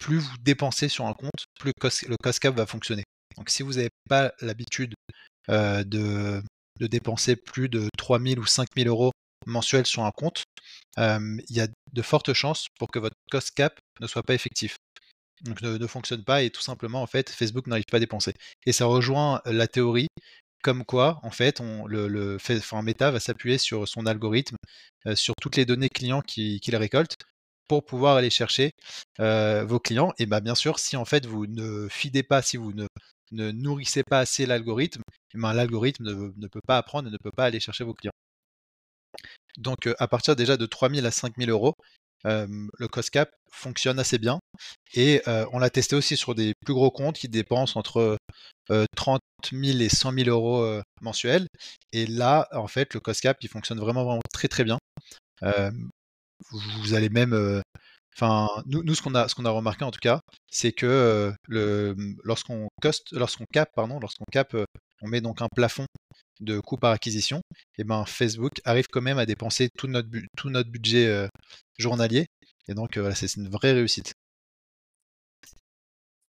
plus 0.00 0.18
vous 0.18 0.36
dépensez 0.40 0.88
sur 0.88 1.06
un 1.06 1.14
compte, 1.14 1.46
plus 1.58 1.72
le 2.06 2.16
cost 2.22 2.38
cap 2.40 2.54
va 2.54 2.66
fonctionner. 2.66 3.04
Donc 3.36 3.50
si 3.50 3.62
vous 3.62 3.74
n'avez 3.74 3.90
pas 4.08 4.32
l'habitude 4.40 4.94
de, 5.48 6.42
de 6.78 6.86
dépenser 6.86 7.36
plus 7.36 7.68
de 7.68 7.88
3 7.96 8.20
000 8.20 8.40
ou 8.40 8.46
5 8.46 8.68
000 8.76 8.88
euros 8.88 9.12
mensuel 9.46 9.86
sur 9.86 10.04
un 10.04 10.10
compte, 10.10 10.44
il 10.96 11.42
y 11.50 11.60
a 11.60 11.68
de 11.92 12.02
fortes 12.02 12.32
chances 12.32 12.66
pour 12.78 12.90
que 12.90 12.98
votre 12.98 13.16
cost 13.30 13.50
cap 13.52 13.78
ne 14.00 14.06
soit 14.06 14.22
pas 14.22 14.34
effectif. 14.34 14.76
Donc 15.42 15.62
ne, 15.62 15.86
fonctionne 15.86 16.24
pas 16.24 16.42
et 16.42 16.50
tout 16.50 16.60
simplement 16.60 17.00
en 17.00 17.06
fait 17.06 17.30
Facebook 17.30 17.66
n'arrive 17.68 17.84
pas 17.90 17.98
à 17.98 18.00
dépenser. 18.00 18.34
Et 18.66 18.72
ça 18.72 18.86
rejoint 18.86 19.40
la 19.44 19.68
théorie 19.68 20.08
comme 20.62 20.84
quoi 20.84 21.20
en 21.22 21.30
fait 21.30 21.60
le, 21.60 22.38
Meta 22.82 23.10
va 23.10 23.20
s'appuyer 23.20 23.58
sur 23.58 23.86
son 23.86 24.06
algorithme, 24.06 24.56
sur 25.14 25.34
toutes 25.40 25.56
les 25.56 25.64
données 25.64 25.88
clients 25.88 26.20
qu'il 26.22 26.76
récolte 26.76 27.16
pour 27.68 27.84
pouvoir 27.84 28.16
aller 28.16 28.30
chercher 28.30 28.72
vos 29.18 29.78
clients. 29.80 30.12
Et 30.18 30.26
bah, 30.26 30.40
bien 30.40 30.54
sûr, 30.54 30.78
si 30.78 30.96
en 30.96 31.04
fait 31.04 31.26
vous 31.26 31.46
ne 31.46 31.88
fidez 31.88 32.22
pas, 32.22 32.42
si 32.42 32.56
vous 32.56 32.72
ne, 32.72 32.86
nourrissez 33.30 34.02
pas 34.02 34.20
assez 34.20 34.46
l'algorithme, 34.46 35.02
eh 35.34 35.38
ben, 35.38 35.52
l'algorithme 35.52 36.04
ne, 36.04 36.32
ne, 36.36 36.46
peut 36.48 36.62
pas 36.66 36.78
apprendre 36.78 37.08
et 37.08 37.12
ne 37.12 37.18
peut 37.18 37.30
pas 37.30 37.44
aller 37.44 37.60
chercher 37.60 37.84
vos 37.84 37.94
clients. 37.94 38.12
Donc 39.58 39.88
à 39.98 40.08
partir 40.08 40.36
déjà 40.36 40.56
de 40.56 40.66
3000 40.66 41.04
à 41.06 41.10
5000 41.10 41.50
euros, 41.50 41.74
le 42.24 42.86
cost 42.88 43.10
cap 43.10 43.30
fonctionne 43.50 43.98
assez 43.98 44.18
bien. 44.18 44.38
Et 44.94 45.22
on 45.52 45.58
l'a 45.58 45.70
testé 45.70 45.96
aussi 45.96 46.16
sur 46.16 46.34
des 46.34 46.52
plus 46.64 46.74
gros 46.74 46.90
comptes 46.90 47.16
qui 47.16 47.28
dépensent 47.28 47.78
entre 47.78 48.16
30 48.96 49.20
000 49.52 49.78
et 49.78 49.88
100 49.88 50.12
000 50.12 50.28
euros 50.28 50.82
mensuels. 51.00 51.46
Et 51.92 52.06
là, 52.06 52.48
en 52.52 52.66
fait, 52.66 52.94
le 52.94 53.00
cost 53.00 53.20
cap, 53.20 53.36
il 53.40 53.48
fonctionne 53.48 53.80
vraiment, 53.80 54.04
vraiment 54.04 54.20
très 54.32 54.48
très 54.48 54.64
bien. 54.64 54.78
vous 56.50 56.94
allez 56.94 57.08
même... 57.08 57.62
Enfin, 58.16 58.48
nous, 58.66 58.94
ce 58.96 59.02
qu'on 59.02 59.14
a, 59.14 59.28
ce 59.28 59.40
a 59.40 59.50
remarqué 59.50 59.84
en 59.84 59.92
tout 59.92 60.00
cas, 60.00 60.20
c'est 60.50 60.72
que 60.72 61.32
lorsqu'on 62.24 62.68
lorsqu'on 63.12 63.44
cap, 63.52 63.70
pardon, 63.76 64.00
lorsqu'on 64.00 64.24
cap, 64.32 64.56
on 65.02 65.06
met 65.06 65.20
donc 65.20 65.40
un 65.40 65.48
plafond 65.54 65.86
de 66.40 66.60
coûts 66.60 66.76
par 66.76 66.92
acquisition, 66.92 67.40
et 67.78 67.84
ben 67.84 68.04
Facebook 68.04 68.60
arrive 68.64 68.86
quand 68.90 69.00
même 69.00 69.18
à 69.18 69.26
dépenser 69.26 69.68
tout 69.76 69.88
notre, 69.88 70.08
tout 70.36 70.50
notre 70.50 70.70
budget 70.70 71.06
euh, 71.06 71.28
journalier. 71.78 72.26
Et 72.68 72.74
donc 72.74 72.96
euh, 72.96 73.00
voilà, 73.00 73.14
c'est 73.14 73.34
une 73.36 73.48
vraie 73.48 73.72
réussite. 73.72 74.14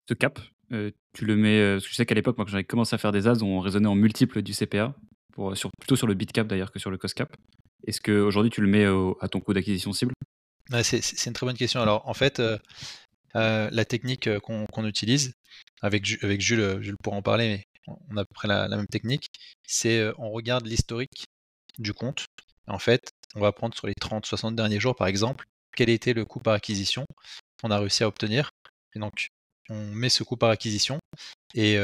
Ce 0.09 0.13
cap, 0.13 0.39
euh, 0.71 0.91
tu 1.13 1.25
le 1.25 1.35
mets. 1.35 1.79
je 1.79 1.93
sais 1.93 2.05
qu'à 2.05 2.15
l'époque, 2.15 2.37
moi, 2.37 2.45
quand 2.45 2.51
j'avais 2.51 2.63
commencé 2.63 2.93
à 2.93 2.97
faire 2.97 3.11
des 3.11 3.27
ads, 3.27 3.41
on 3.41 3.59
raisonnait 3.59 3.87
en 3.87 3.95
multiples 3.95 4.41
du 4.41 4.53
CPA, 4.53 4.95
pour, 5.31 5.55
sur, 5.55 5.69
plutôt 5.79 5.95
sur 5.95 6.07
le 6.07 6.13
bit 6.13 6.31
cap 6.31 6.47
d'ailleurs 6.47 6.71
que 6.71 6.79
sur 6.79 6.91
le 6.91 6.97
cost 6.97 7.15
cap. 7.15 7.35
Est-ce 7.87 8.01
qu'aujourd'hui 8.01 8.49
tu 8.49 8.61
le 8.61 8.67
mets 8.67 8.85
à 9.21 9.27
ton 9.27 9.39
coût 9.39 9.53
d'acquisition 9.53 9.91
cible? 9.93 10.13
C'est 10.83 11.25
une 11.25 11.33
très 11.33 11.45
bonne 11.45 11.57
question. 11.57 11.81
Alors 11.81 12.07
en 12.07 12.13
fait, 12.13 12.41
la 13.33 13.85
technique 13.85 14.29
qu'on 14.39 14.85
utilise, 14.85 15.33
avec, 15.81 16.05
avec 16.21 16.41
Jules, 16.41 16.77
Jules 16.81 16.95
pourra 17.01 17.17
en 17.17 17.21
parler, 17.21 17.47
mais 17.47 17.72
on 17.87 18.17
a 18.17 18.21
à 18.21 18.25
peu 18.25 18.33
près 18.33 18.47
la, 18.47 18.67
même 18.67 18.87
technique, 18.87 19.27
c'est 19.67 20.11
on 20.17 20.31
regarde 20.31 20.65
l'historique 20.65 21.25
du 21.79 21.93
compte. 21.93 22.25
En 22.67 22.79
fait, 22.79 23.11
on 23.35 23.41
va 23.41 23.51
prendre 23.51 23.75
sur 23.75 23.87
les 23.87 23.93
30-60 23.93 24.55
derniers 24.55 24.79
jours, 24.79 24.95
par 24.95 25.07
exemple, 25.07 25.45
quel 25.75 25.89
était 25.89 26.13
le 26.13 26.25
coût 26.25 26.39
par 26.39 26.53
acquisition 26.53 27.05
qu'on 27.61 27.71
a 27.71 27.79
réussi 27.79 28.03
à 28.03 28.07
obtenir. 28.07 28.51
Et 28.95 28.99
donc, 28.99 29.27
on 29.69 29.85
met 29.87 30.09
ce 30.09 30.23
coût 30.23 30.37
par 30.37 30.49
acquisition. 30.49 30.99
Et, 31.55 31.77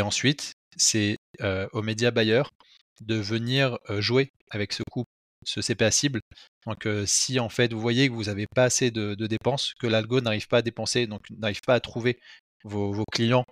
ensuite, 0.00 0.52
c'est 0.76 1.16
euh, 1.40 1.66
au 1.72 1.82
média 1.82 2.10
buyer 2.10 2.42
de 3.00 3.14
venir 3.14 3.78
jouer 3.98 4.30
avec 4.50 4.72
ce 4.72 4.82
coût, 4.90 5.04
ce 5.44 5.60
CPA 5.60 5.90
cible. 5.90 6.20
Donc, 6.66 6.86
si 7.06 7.38
en 7.38 7.48
fait 7.48 7.72
vous 7.72 7.80
voyez 7.80 8.08
que 8.08 8.14
vous 8.14 8.24
n'avez 8.24 8.46
pas 8.54 8.64
assez 8.64 8.90
de 8.90 9.26
dépenses, 9.26 9.72
que 9.78 9.86
l'algo 9.86 10.20
n'arrive 10.20 10.48
pas 10.48 10.58
à 10.58 10.62
dépenser, 10.62 11.06
donc 11.06 11.30
n'arrive 11.30 11.60
pas 11.62 11.74
à 11.74 11.80
trouver 11.80 12.18
vos, 12.64 13.04
clients 13.12 13.44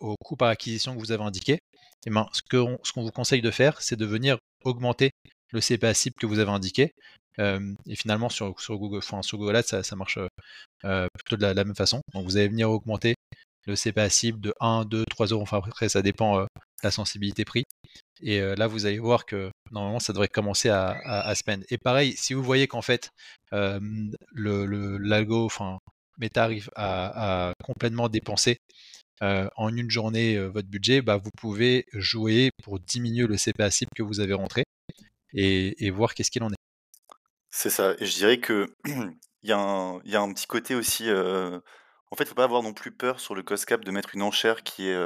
au 0.00 0.16
coût 0.24 0.36
par 0.36 0.48
acquisition 0.48 0.94
que 0.94 1.00
vous 1.00 1.12
avez 1.12 1.24
indiqué, 1.24 1.58
eh 2.06 2.10
ben, 2.10 2.28
ce 2.32 2.42
qu'on 2.42 3.02
vous 3.02 3.10
conseille 3.10 3.42
de 3.42 3.50
faire, 3.50 3.80
c'est 3.80 3.96
de 3.96 4.06
venir 4.06 4.38
augmenter 4.64 5.10
le 5.52 5.60
CPA 5.60 5.94
cible 5.94 6.16
que 6.20 6.26
vous 6.26 6.38
avez 6.38 6.50
indiqué. 6.50 6.92
et 7.38 7.96
finalement, 7.96 8.28
sur, 8.28 8.54
Google, 8.70 9.02
sur 9.02 9.38
Google 9.38 9.56
Ads, 9.56 9.82
ça, 9.82 9.96
marche 9.96 10.18
plutôt 10.80 11.36
de 11.36 11.42
la, 11.46 11.54
même 11.54 11.74
façon. 11.74 12.00
Donc, 12.12 12.24
vous 12.24 12.36
allez 12.36 12.48
venir 12.48 12.70
augmenter 12.70 13.14
le 13.66 13.76
CPA 13.76 14.10
cible 14.10 14.40
de 14.40 14.52
1, 14.60 14.84
2, 14.84 15.04
3 15.10 15.26
euros. 15.28 15.42
Enfin, 15.42 15.60
après, 15.64 15.88
ça 15.88 16.02
dépend 16.02 16.46
la 16.82 16.90
sensibilité 16.90 17.44
prix. 17.44 17.64
Et 18.20 18.40
là, 18.40 18.66
vous 18.66 18.86
allez 18.86 18.98
voir 18.98 19.24
que 19.26 19.50
normalement, 19.70 20.00
ça 20.00 20.12
devrait 20.12 20.28
commencer 20.28 20.68
à, 20.68 21.34
se 21.34 21.42
Et 21.70 21.78
pareil, 21.78 22.14
si 22.16 22.34
vous 22.34 22.42
voyez 22.42 22.66
qu'en 22.66 22.82
fait, 22.82 23.10
le 23.52 24.96
l'algo, 24.98 25.46
enfin, 25.46 25.78
Meta 26.18 26.44
arrive 26.44 26.70
à, 26.76 27.52
complètement 27.62 28.08
dépenser 28.08 28.58
en 29.20 29.74
une 29.74 29.90
journée 29.90 30.38
votre 30.38 30.68
budget, 30.68 31.00
bah, 31.00 31.16
vous 31.16 31.30
pouvez 31.38 31.86
jouer 31.92 32.50
pour 32.62 32.78
diminuer 32.78 33.26
le 33.26 33.36
CPA 33.36 33.70
cible 33.70 33.90
que 33.96 34.02
vous 34.02 34.20
avez 34.20 34.34
rentré 34.34 34.64
et, 35.32 35.90
voir 35.90 36.14
qu'est-ce 36.14 36.30
qu'il 36.30 36.42
en 36.42 36.50
est. 36.50 36.56
C'est 37.50 37.70
ça. 37.70 37.94
Et 37.98 38.06
je 38.06 38.14
dirais 38.14 38.38
que 38.38 38.66
il 38.84 39.48
y, 39.48 39.52
a 39.52 39.58
un, 39.58 40.32
petit 40.32 40.46
côté 40.46 40.74
aussi. 40.74 41.10
En 41.10 42.16
fait, 42.16 42.24
il 42.24 42.26
faut 42.26 42.34
pas 42.34 42.44
avoir 42.44 42.62
non 42.62 42.74
plus 42.74 42.92
peur 42.92 43.18
sur 43.18 43.34
le 43.34 43.42
cost 43.42 43.64
cap 43.64 43.84
de 43.84 43.90
mettre 43.90 44.14
une 44.14 44.22
enchère 44.22 44.62
qui 44.62 44.88
est, 44.88 44.96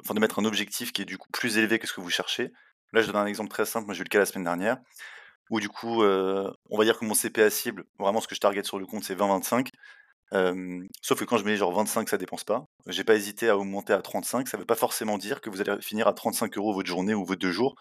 enfin 0.00 0.14
de 0.14 0.20
mettre 0.20 0.38
un 0.38 0.44
objectif 0.44 0.92
qui 0.92 1.02
est 1.02 1.06
du 1.06 1.18
coup 1.18 1.28
plus 1.32 1.58
élevé 1.58 1.78
que 1.78 1.86
ce 1.86 1.92
que 1.92 2.00
vous 2.00 2.10
cherchez. 2.10 2.52
Là, 2.92 3.02
je 3.02 3.06
donne 3.08 3.16
un 3.16 3.26
exemple 3.26 3.50
très 3.50 3.66
simple. 3.66 3.86
Moi, 3.86 3.94
j'ai 3.94 4.02
eu 4.02 4.04
le 4.04 4.08
cas 4.08 4.20
la 4.20 4.26
semaine 4.26 4.44
dernière 4.44 4.78
où 5.50 5.60
du 5.60 5.68
coup, 5.68 6.02
on 6.04 6.78
va 6.78 6.84
dire 6.84 6.98
que 6.98 7.04
mon 7.04 7.14
CPA 7.14 7.50
cible, 7.50 7.84
vraiment 7.98 8.20
ce 8.20 8.28
que 8.28 8.34
je 8.34 8.40
target 8.40 8.64
sur 8.64 8.78
le 8.78 8.86
compte, 8.86 9.04
c'est 9.04 9.14
20-25 9.14 9.68
sauf 10.32 11.18
que 11.18 11.24
quand 11.24 11.38
je 11.38 11.44
mets 11.44 11.56
genre 11.56 11.72
25, 11.72 12.08
ça 12.08 12.18
dépense 12.18 12.44
pas. 12.44 12.64
J'ai 12.86 13.04
pas 13.04 13.14
hésité 13.14 13.48
à 13.48 13.56
augmenter 13.56 13.92
à 13.92 14.02
35. 14.02 14.48
Ça 14.48 14.56
veut 14.56 14.64
pas 14.64 14.74
forcément 14.74 15.18
dire 15.18 15.40
que 15.40 15.50
vous 15.50 15.60
allez 15.60 15.80
finir 15.80 16.08
à 16.08 16.12
35 16.12 16.56
euros 16.58 16.74
votre 16.74 16.88
journée 16.88 17.14
ou 17.14 17.24
vos 17.24 17.36
deux 17.36 17.52
jours. 17.52 17.76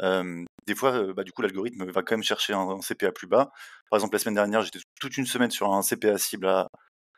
des 0.00 0.74
fois, 0.74 1.12
bah, 1.14 1.24
du 1.24 1.32
coup, 1.32 1.42
l'algorithme 1.42 1.90
va 1.90 2.02
quand 2.02 2.14
même 2.14 2.22
chercher 2.22 2.52
un, 2.54 2.80
CPA 2.80 3.12
plus 3.12 3.26
bas. 3.26 3.50
Par 3.90 3.98
exemple, 3.98 4.14
la 4.14 4.18
semaine 4.18 4.34
dernière, 4.34 4.62
j'étais 4.62 4.80
toute 5.00 5.16
une 5.16 5.26
semaine 5.26 5.50
sur 5.50 5.72
un 5.72 5.82
CPA 5.82 6.18
cible 6.18 6.48
à 6.48 6.68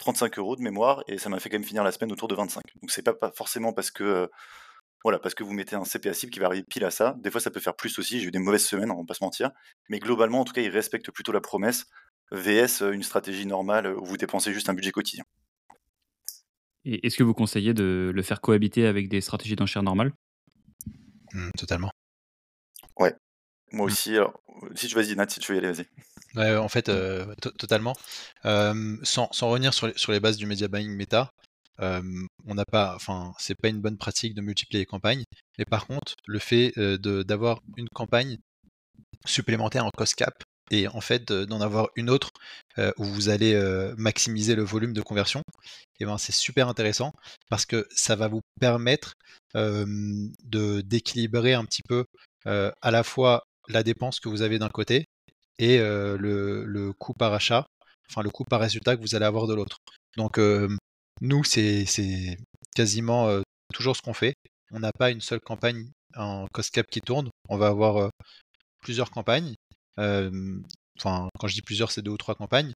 35 0.00 0.38
euros 0.38 0.56
de 0.56 0.62
mémoire 0.62 1.02
et 1.08 1.18
ça 1.18 1.28
m'a 1.28 1.40
fait 1.40 1.48
quand 1.48 1.56
même 1.56 1.64
finir 1.64 1.82
la 1.82 1.92
semaine 1.92 2.12
autour 2.12 2.28
de 2.28 2.34
25. 2.34 2.62
Donc 2.82 2.90
c'est 2.90 3.02
pas, 3.02 3.14
pas 3.14 3.32
forcément 3.34 3.72
parce 3.72 3.90
que 3.90 4.28
voilà, 5.06 5.20
parce 5.20 5.36
que 5.36 5.44
vous 5.44 5.52
mettez 5.52 5.76
un 5.76 5.84
CPA 5.84 6.12
cible 6.14 6.32
qui 6.32 6.40
va 6.40 6.46
arriver 6.46 6.64
pile 6.68 6.84
à 6.84 6.90
ça. 6.90 7.14
Des 7.18 7.30
fois, 7.30 7.40
ça 7.40 7.52
peut 7.52 7.60
faire 7.60 7.76
plus 7.76 7.96
aussi. 7.98 8.18
J'ai 8.18 8.26
eu 8.26 8.30
des 8.32 8.40
mauvaises 8.40 8.66
semaines, 8.66 8.90
on 8.90 8.96
va 8.96 9.04
pas 9.06 9.14
se 9.14 9.22
mentir. 9.22 9.50
Mais 9.88 10.00
globalement, 10.00 10.40
en 10.40 10.44
tout 10.44 10.52
cas, 10.52 10.62
il 10.62 10.68
respecte 10.68 11.12
plutôt 11.12 11.30
la 11.30 11.40
promesse. 11.40 11.86
VS 12.32 12.82
une 12.92 13.02
stratégie 13.02 13.46
normale 13.46 13.86
où 13.96 14.04
vous 14.04 14.16
dépensez 14.16 14.52
juste 14.52 14.68
un 14.68 14.74
budget 14.74 14.92
quotidien. 14.92 15.24
Et 16.84 17.06
est-ce 17.06 17.16
que 17.16 17.22
vous 17.22 17.34
conseillez 17.34 17.74
de 17.74 18.12
le 18.14 18.22
faire 18.22 18.40
cohabiter 18.40 18.86
avec 18.86 19.08
des 19.08 19.20
stratégies 19.20 19.56
d'enchères 19.56 19.82
normales? 19.82 20.12
Mmh, 21.32 21.50
Totalement. 21.58 21.90
Ouais, 22.98 23.14
moi 23.72 23.86
mmh. 23.86 23.90
aussi. 23.90 24.16
Alors, 24.16 24.40
si 24.74 24.86
tu 24.86 24.94
vas-y, 24.94 25.14
Nat, 25.16 25.28
si 25.28 25.40
tu 25.40 25.52
veux 25.52 25.58
y 25.60 25.64
aller, 25.64 25.72
vas-y. 25.72 25.86
Ouais, 26.36 26.56
en 26.56 26.68
fait, 26.68 26.90
totalement. 27.58 27.94
sans, 28.44 29.28
revenir 29.42 29.74
sur 29.74 29.88
les, 29.88 29.94
sur 29.96 30.12
les, 30.12 30.20
bases 30.20 30.36
du 30.36 30.46
media 30.46 30.68
buying 30.68 30.94
méta, 30.94 31.30
on 31.78 32.54
n'a 32.54 32.64
pas, 32.64 32.94
enfin, 32.94 33.32
c'est 33.38 33.54
pas 33.54 33.68
une 33.68 33.80
bonne 33.80 33.98
pratique 33.98 34.34
de 34.34 34.40
multiplier 34.40 34.82
les 34.82 34.86
campagnes. 34.86 35.24
Mais 35.58 35.64
par 35.64 35.86
contre, 35.86 36.14
le 36.26 36.38
fait 36.38 36.72
d'avoir 36.76 37.60
une 37.76 37.88
campagne 37.88 38.38
supplémentaire 39.24 39.84
en 39.84 39.90
cost 39.90 40.14
cap 40.14 40.34
et 40.70 40.88
en 40.88 41.00
fait 41.00 41.32
d'en 41.32 41.60
avoir 41.60 41.88
une 41.96 42.10
autre 42.10 42.30
où 42.98 43.04
vous 43.04 43.28
allez 43.28 43.54
maximiser 43.96 44.54
le 44.54 44.62
volume 44.62 44.92
de 44.92 45.02
conversion, 45.02 45.42
et 46.00 46.04
ben 46.04 46.18
c'est 46.18 46.32
super 46.32 46.68
intéressant 46.68 47.12
parce 47.48 47.66
que 47.66 47.86
ça 47.90 48.16
va 48.16 48.28
vous 48.28 48.42
permettre 48.60 49.14
d'équilibrer 49.54 51.54
un 51.54 51.64
petit 51.64 51.82
peu 51.82 52.04
à 52.44 52.90
la 52.90 53.02
fois 53.02 53.44
la 53.68 53.82
dépense 53.82 54.20
que 54.20 54.28
vous 54.28 54.42
avez 54.42 54.58
d'un 54.58 54.68
côté 54.68 55.06
et 55.58 55.78
le, 55.78 56.64
le, 56.64 56.92
coût 56.92 57.14
par 57.14 57.32
achat, 57.32 57.66
enfin 58.10 58.22
le 58.22 58.30
coût 58.30 58.44
par 58.44 58.60
résultat 58.60 58.96
que 58.96 59.00
vous 59.00 59.14
allez 59.14 59.24
avoir 59.24 59.46
de 59.46 59.54
l'autre. 59.54 59.78
Donc 60.16 60.38
nous 61.20 61.44
c'est 61.44 62.36
quasiment 62.74 63.40
toujours 63.72 63.96
ce 63.96 64.02
qu'on 64.02 64.14
fait. 64.14 64.34
On 64.72 64.80
n'a 64.80 64.92
pas 64.92 65.10
une 65.10 65.20
seule 65.20 65.40
campagne 65.40 65.88
en 66.16 66.46
cost 66.52 66.74
cap 66.74 66.86
qui 66.90 67.00
tourne. 67.00 67.30
On 67.48 67.56
va 67.56 67.68
avoir 67.68 68.10
plusieurs 68.82 69.10
campagnes 69.10 69.54
enfin, 69.96 71.28
quand 71.38 71.46
je 71.46 71.54
dis 71.54 71.62
plusieurs, 71.62 71.90
c'est 71.90 72.02
deux 72.02 72.10
ou 72.10 72.16
trois 72.16 72.34
campagnes. 72.34 72.72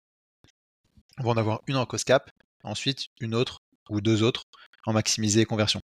On 1.19 1.25
va 1.25 1.31
en 1.31 1.37
avoir 1.37 1.61
une 1.67 1.77
en 1.77 1.87
cost 1.87 2.05
cap, 2.05 2.31
ensuite 2.63 3.07
une 3.21 3.35
autre 3.35 3.59
ou 3.89 4.01
deux 4.01 4.23
autres 4.23 4.45
en 4.87 4.93
maximiser 4.93 5.41
les 5.41 5.47
conversions. 5.47 5.81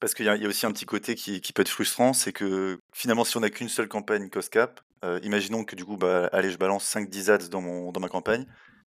Parce 0.00 0.14
qu'il 0.14 0.26
y, 0.26 0.28
a 0.28 0.48
aussi 0.48 0.64
un 0.64 0.72
petit 0.72 0.86
côté 0.86 1.16
qui, 1.16 1.40
peut 1.52 1.62
être 1.62 1.68
frustrant, 1.68 2.12
c'est 2.12 2.32
que 2.32 2.78
finalement, 2.94 3.24
si 3.24 3.36
on 3.36 3.40
n'a 3.40 3.50
qu'une 3.50 3.68
seule 3.68 3.88
campagne 3.88 4.30
cost 4.30 4.50
cap, 4.50 4.80
imaginons 5.22 5.64
que 5.64 5.74
du 5.74 5.84
coup, 5.84 5.96
bah, 5.96 6.28
allez, 6.32 6.50
je 6.50 6.56
balance 6.56 6.84
5-10 6.84 7.30
ads 7.30 7.48
dans, 7.48 8.00
ma 8.00 8.08
campagne, 8.08 8.46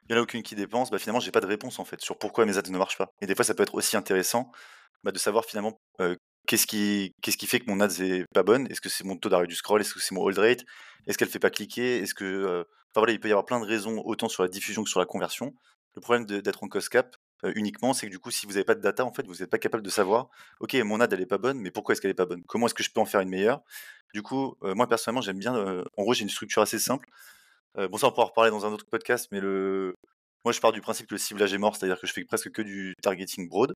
il 0.09 0.13
n'y 0.13 0.17
en 0.17 0.21
a 0.21 0.23
aucune 0.23 0.43
qui 0.43 0.55
dépense, 0.55 0.91
bah, 0.91 0.99
finalement, 0.99 1.21
j'ai 1.21 1.33
pas 1.33 1.41
de 1.41 1.47
réponse 1.47 1.79
en 1.81 1.85
fait 1.85 2.01
sur 2.01 2.17
pourquoi 2.17 2.47
mes 2.47 2.59
ads 2.59 2.71
ne 2.71 2.79
marchent 2.79 2.99
pas. 2.99 3.13
Et 3.21 3.27
des 3.27 3.35
fois, 3.35 3.45
ça 3.45 3.55
peut 3.55 3.65
être 3.65 3.75
aussi 3.75 3.97
intéressant 3.97 4.53
bah, 5.03 5.11
de 5.11 5.19
savoir 5.19 5.45
finalement 5.45 5.81
Qu'est-ce 6.50 6.66
qui, 6.66 7.47
fait 7.47 7.61
que 7.61 7.71
mon 7.71 7.78
ads 7.78 8.00
est 8.00 8.25
pas 8.35 8.42
bonne? 8.42 8.66
Est-ce 8.73 8.80
que 8.80 8.88
c'est 8.88 9.04
mon 9.04 9.16
taux 9.16 9.28
d'arrêt 9.28 9.47
du 9.47 9.54
scroll? 9.54 9.83
Est-ce 9.83 9.95
que 9.95 10.00
c'est 10.00 10.16
mon 10.16 10.23
hold 10.23 10.37
rate? 10.37 10.64
Est-ce 11.07 11.16
qu'elle 11.16 11.28
fait 11.28 11.38
pas 11.38 11.49
cliquer? 11.49 11.99
Est-ce 11.99 12.12
que, 12.12 12.66
enfin 12.90 13.02
voilà, 13.02 13.12
il 13.12 13.21
peut 13.21 13.28
y 13.28 13.30
avoir 13.30 13.47
plein 13.47 13.61
de 13.61 13.64
raisons 13.64 14.02
autant 14.04 14.28
sur 14.28 14.42
la 14.42 14.49
diffusion 14.49 14.83
que 14.83 14.90
sur 14.90 14.99
la 14.99 15.07
conversion. 15.07 15.54
Le 15.95 16.00
problème 16.00 16.26
d'être 16.26 16.64
en 16.64 16.66
cost 16.66 16.88
cap 16.88 17.14
uniquement, 17.54 17.92
c'est 17.92 18.07
que 18.07 18.11
du 18.11 18.19
coup, 18.19 18.33
si 18.33 18.47
vous 18.47 18.54
n'avez 18.54 18.64
pas 18.64 18.75
de 18.75 18.80
data, 18.80 19.04
en 19.04 19.12
fait, 19.12 19.25
vous 19.28 19.37
n'êtes 19.37 19.49
pas 19.49 19.59
capable 19.59 19.85
de 19.85 19.90
savoir, 19.90 20.28
ok, 20.59 20.75
mon 20.85 20.99
ad 21.00 21.12
elle 21.12 21.21
est 21.21 21.26
pas 21.26 21.38
bonne, 21.38 21.61
mais 21.61 21.71
pourquoi 21.71 21.92
est-ce 21.92 22.00
qu'elle 22.00 22.11
est 22.11 22.14
pas 22.14 22.26
bonne? 22.26 22.42
Comment 22.49 22.66
est-ce 22.66 22.75
que 22.75 22.83
je 22.83 22.90
peux 22.90 23.00
en 23.00 23.07
faire 23.07 23.21
une 23.21 23.28
meilleure? 23.28 23.62
Du 24.12 24.23
coup, 24.23 24.57
moi 24.61 24.88
personnellement, 24.88 25.21
j'aime 25.21 25.38
bien. 25.38 25.54
en 25.54 26.02
gros, 26.02 26.14
j'ai 26.14 26.23
une 26.23 26.30
structure 26.30 26.62
assez 26.62 26.80
simple. 26.80 27.09
bon, 27.76 27.97
ça, 27.97 28.09
on 28.09 28.11
pourra 28.11 28.25
en 28.25 28.26
reparler 28.26 28.50
dans 28.50 28.66
un 28.66 28.73
autre 28.73 28.87
podcast, 28.90 29.28
mais 29.30 29.40
moi, 29.40 30.52
je 30.52 30.59
pars 30.61 30.73
du 30.73 30.80
principe 30.80 31.07
que 31.07 31.14
le 31.14 31.19
ciblage 31.19 31.54
est 31.54 31.59
mort, 31.59 31.76
c'est-à-dire 31.76 32.00
que 32.00 32.09
je 32.09 32.12
fais 32.12 32.25
presque 32.25 32.50
que 32.50 32.62
du 32.62 32.97
targeting 33.02 33.49
broad. 33.49 33.73